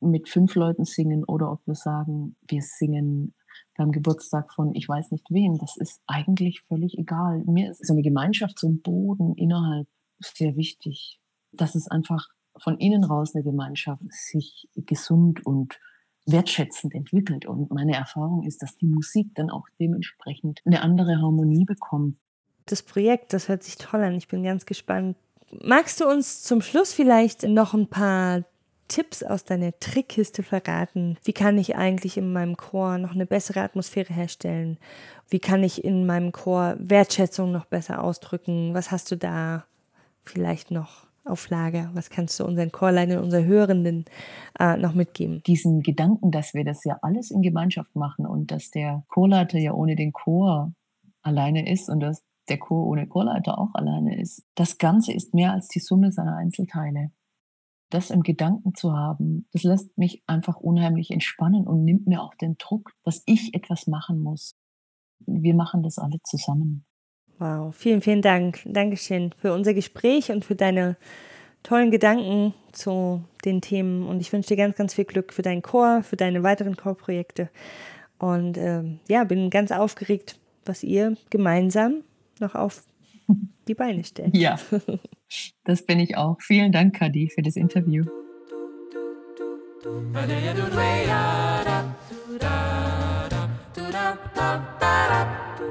mit 0.00 0.28
fünf 0.28 0.54
Leuten 0.54 0.84
singen 0.84 1.24
oder 1.24 1.52
ob 1.52 1.66
wir 1.66 1.74
sagen, 1.74 2.36
wir 2.48 2.62
singen 2.62 3.34
beim 3.76 3.92
Geburtstag 3.92 4.52
von 4.52 4.74
ich 4.74 4.88
weiß 4.88 5.10
nicht 5.10 5.26
wem, 5.30 5.58
das 5.58 5.76
ist 5.76 6.02
eigentlich 6.06 6.62
völlig 6.62 6.98
egal. 6.98 7.42
Mir 7.46 7.70
ist 7.70 7.86
so 7.86 7.92
eine 7.92 8.02
Gemeinschaft, 8.02 8.58
so 8.58 8.68
ein 8.68 8.80
Boden 8.82 9.34
innerhalb 9.34 9.88
sehr 10.20 10.56
wichtig, 10.56 11.20
dass 11.52 11.74
es 11.74 11.88
einfach 11.88 12.28
von 12.58 12.78
innen 12.78 13.04
raus 13.04 13.34
eine 13.34 13.44
Gemeinschaft 13.44 14.02
sich 14.08 14.68
gesund 14.74 15.44
und 15.44 15.78
wertschätzend 16.26 16.94
entwickelt. 16.94 17.46
Und 17.46 17.70
meine 17.70 17.94
Erfahrung 17.94 18.44
ist, 18.44 18.62
dass 18.62 18.76
die 18.76 18.86
Musik 18.86 19.28
dann 19.34 19.50
auch 19.50 19.66
dementsprechend 19.78 20.60
eine 20.64 20.82
andere 20.82 21.16
Harmonie 21.16 21.64
bekommt. 21.64 22.16
Das 22.66 22.82
Projekt, 22.82 23.32
das 23.32 23.48
hört 23.48 23.62
sich 23.62 23.76
toll 23.76 24.02
an. 24.02 24.16
Ich 24.16 24.28
bin 24.28 24.42
ganz 24.42 24.66
gespannt. 24.66 25.16
Magst 25.62 26.00
du 26.00 26.08
uns 26.08 26.42
zum 26.42 26.60
Schluss 26.60 26.92
vielleicht 26.92 27.44
noch 27.44 27.74
ein 27.74 27.86
paar 27.86 28.42
Tipps 28.88 29.22
aus 29.22 29.44
deiner 29.44 29.78
Trickkiste 29.78 30.42
verraten? 30.42 31.16
Wie 31.22 31.32
kann 31.32 31.58
ich 31.58 31.76
eigentlich 31.76 32.16
in 32.16 32.32
meinem 32.32 32.56
Chor 32.56 32.98
noch 32.98 33.12
eine 33.12 33.26
bessere 33.26 33.60
Atmosphäre 33.60 34.12
herstellen? 34.12 34.78
Wie 35.28 35.38
kann 35.38 35.62
ich 35.62 35.84
in 35.84 36.06
meinem 36.06 36.32
Chor 36.32 36.76
Wertschätzung 36.78 37.52
noch 37.52 37.66
besser 37.66 38.02
ausdrücken? 38.02 38.74
Was 38.74 38.90
hast 38.90 39.10
du 39.12 39.16
da 39.16 39.64
vielleicht 40.28 40.70
noch 40.70 41.06
auf 41.24 41.48
Lager? 41.50 41.90
Was 41.94 42.10
kannst 42.10 42.38
du 42.38 42.44
unseren 42.44 42.72
Chorleinen, 42.72 43.18
unseren 43.18 43.46
Hörenden 43.46 44.04
äh, 44.58 44.76
noch 44.76 44.94
mitgeben? 44.94 45.42
Diesen 45.46 45.82
Gedanken, 45.82 46.30
dass 46.30 46.54
wir 46.54 46.64
das 46.64 46.84
ja 46.84 46.98
alles 47.02 47.30
in 47.30 47.42
Gemeinschaft 47.42 47.94
machen 47.96 48.26
und 48.26 48.50
dass 48.50 48.70
der 48.70 49.04
Chorleiter 49.08 49.58
ja 49.58 49.72
ohne 49.72 49.96
den 49.96 50.12
Chor 50.12 50.72
alleine 51.22 51.70
ist 51.70 51.88
und 51.88 52.00
dass 52.00 52.22
der 52.48 52.58
Chor 52.58 52.86
ohne 52.86 53.08
Chorleiter 53.08 53.58
auch 53.58 53.74
alleine 53.74 54.20
ist. 54.20 54.44
Das 54.54 54.78
Ganze 54.78 55.12
ist 55.12 55.34
mehr 55.34 55.52
als 55.52 55.68
die 55.68 55.80
Summe 55.80 56.12
seiner 56.12 56.36
Einzelteile. 56.36 57.10
Das 57.90 58.10
im 58.10 58.22
Gedanken 58.22 58.74
zu 58.74 58.92
haben, 58.92 59.48
das 59.52 59.62
lässt 59.62 59.96
mich 59.98 60.22
einfach 60.26 60.56
unheimlich 60.56 61.10
entspannen 61.10 61.66
und 61.66 61.84
nimmt 61.84 62.06
mir 62.06 62.22
auch 62.22 62.34
den 62.34 62.56
Druck, 62.58 62.92
dass 63.04 63.22
ich 63.26 63.54
etwas 63.54 63.86
machen 63.86 64.20
muss. 64.20 64.56
Wir 65.20 65.54
machen 65.54 65.82
das 65.82 65.98
alle 65.98 66.18
zusammen. 66.22 66.85
Wow, 67.38 67.74
vielen, 67.76 68.00
vielen 68.00 68.22
Dank. 68.22 68.60
Dankeschön 68.64 69.32
für 69.38 69.52
unser 69.52 69.74
Gespräch 69.74 70.30
und 70.30 70.44
für 70.44 70.54
deine 70.54 70.96
tollen 71.62 71.90
Gedanken 71.90 72.54
zu 72.72 73.22
den 73.44 73.60
Themen. 73.60 74.06
Und 74.06 74.20
ich 74.20 74.32
wünsche 74.32 74.48
dir 74.48 74.56
ganz, 74.56 74.76
ganz 74.76 74.94
viel 74.94 75.04
Glück 75.04 75.32
für 75.32 75.42
deinen 75.42 75.62
Chor, 75.62 76.02
für 76.02 76.16
deine 76.16 76.42
weiteren 76.42 76.76
Chorprojekte. 76.76 77.50
Und 78.18 78.56
ähm, 78.56 79.00
ja, 79.08 79.24
bin 79.24 79.50
ganz 79.50 79.70
aufgeregt, 79.70 80.38
was 80.64 80.82
ihr 80.82 81.16
gemeinsam 81.28 82.02
noch 82.40 82.54
auf 82.54 82.84
die 83.68 83.74
Beine 83.74 84.04
stellt. 84.04 84.36
Ja, 84.36 84.58
das 85.64 85.82
bin 85.82 86.00
ich 86.00 86.16
auch. 86.16 86.40
Vielen 86.40 86.72
Dank, 86.72 86.96
Kadi, 86.96 87.28
für 87.28 87.42
das 87.42 87.56
Interview. 87.56 88.04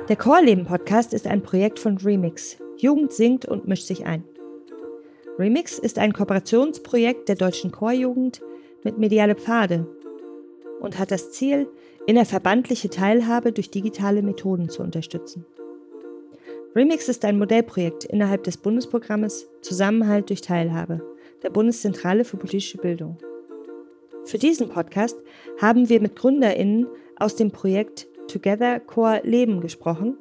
Der 0.07 0.15
Chorleben-Podcast 0.15 1.13
ist 1.13 1.27
ein 1.27 1.41
Projekt 1.41 1.79
von 1.79 1.97
Remix. 1.97 2.57
Jugend 2.77 3.11
singt 3.11 3.45
und 3.45 3.67
mischt 3.67 3.87
sich 3.87 4.05
ein. 4.05 4.23
Remix 5.37 5.79
ist 5.79 5.99
ein 5.99 6.13
Kooperationsprojekt 6.13 7.27
der 7.27 7.35
deutschen 7.35 7.71
Chorjugend 7.71 8.41
mit 8.83 8.97
Mediale 8.97 9.35
Pfade 9.35 9.87
und 10.79 10.97
hat 10.97 11.11
das 11.11 11.31
Ziel, 11.31 11.67
innerverbandliche 12.07 12.89
Teilhabe 12.89 13.51
durch 13.51 13.71
digitale 13.71 14.21
Methoden 14.21 14.69
zu 14.69 14.81
unterstützen. 14.83 15.45
Remix 16.75 17.09
ist 17.09 17.25
ein 17.25 17.37
Modellprojekt 17.37 18.05
innerhalb 18.05 18.43
des 18.43 18.57
Bundesprogrammes 18.57 19.47
Zusammenhalt 19.61 20.29
durch 20.29 20.41
Teilhabe 20.41 21.01
der 21.43 21.49
Bundeszentrale 21.49 22.23
für 22.23 22.37
politische 22.37 22.77
Bildung. 22.77 23.17
Für 24.23 24.37
diesen 24.37 24.69
Podcast 24.69 25.17
haben 25.61 25.89
wir 25.89 26.01
mit 26.01 26.15
GründerInnen 26.15 26.87
aus 27.17 27.35
dem 27.35 27.51
Projekt 27.51 28.07
Together 28.27 28.79
Chor 28.79 29.21
Leben 29.23 29.61
gesprochen, 29.61 30.17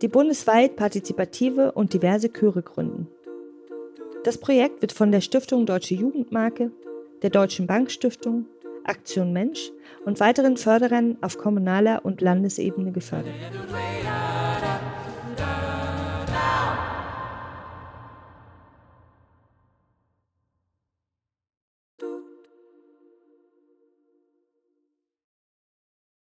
die 0.00 0.08
bundesweit 0.08 0.76
partizipative 0.76 1.72
und 1.72 1.92
diverse 1.92 2.28
Chöre 2.28 2.62
gründen. 2.62 3.08
Das 4.24 4.38
Projekt 4.38 4.82
wird 4.82 4.92
von 4.92 5.12
der 5.12 5.20
Stiftung 5.20 5.66
Deutsche 5.66 5.94
Jugendmarke, 5.94 6.70
der 7.22 7.30
Deutschen 7.30 7.66
Bankstiftung, 7.66 8.46
Aktion 8.84 9.32
Mensch 9.32 9.70
und 10.04 10.20
weiteren 10.20 10.56
Förderern 10.56 11.16
auf 11.20 11.38
kommunaler 11.38 12.04
und 12.04 12.20
Landesebene 12.20 12.92
gefördert. 12.92 13.34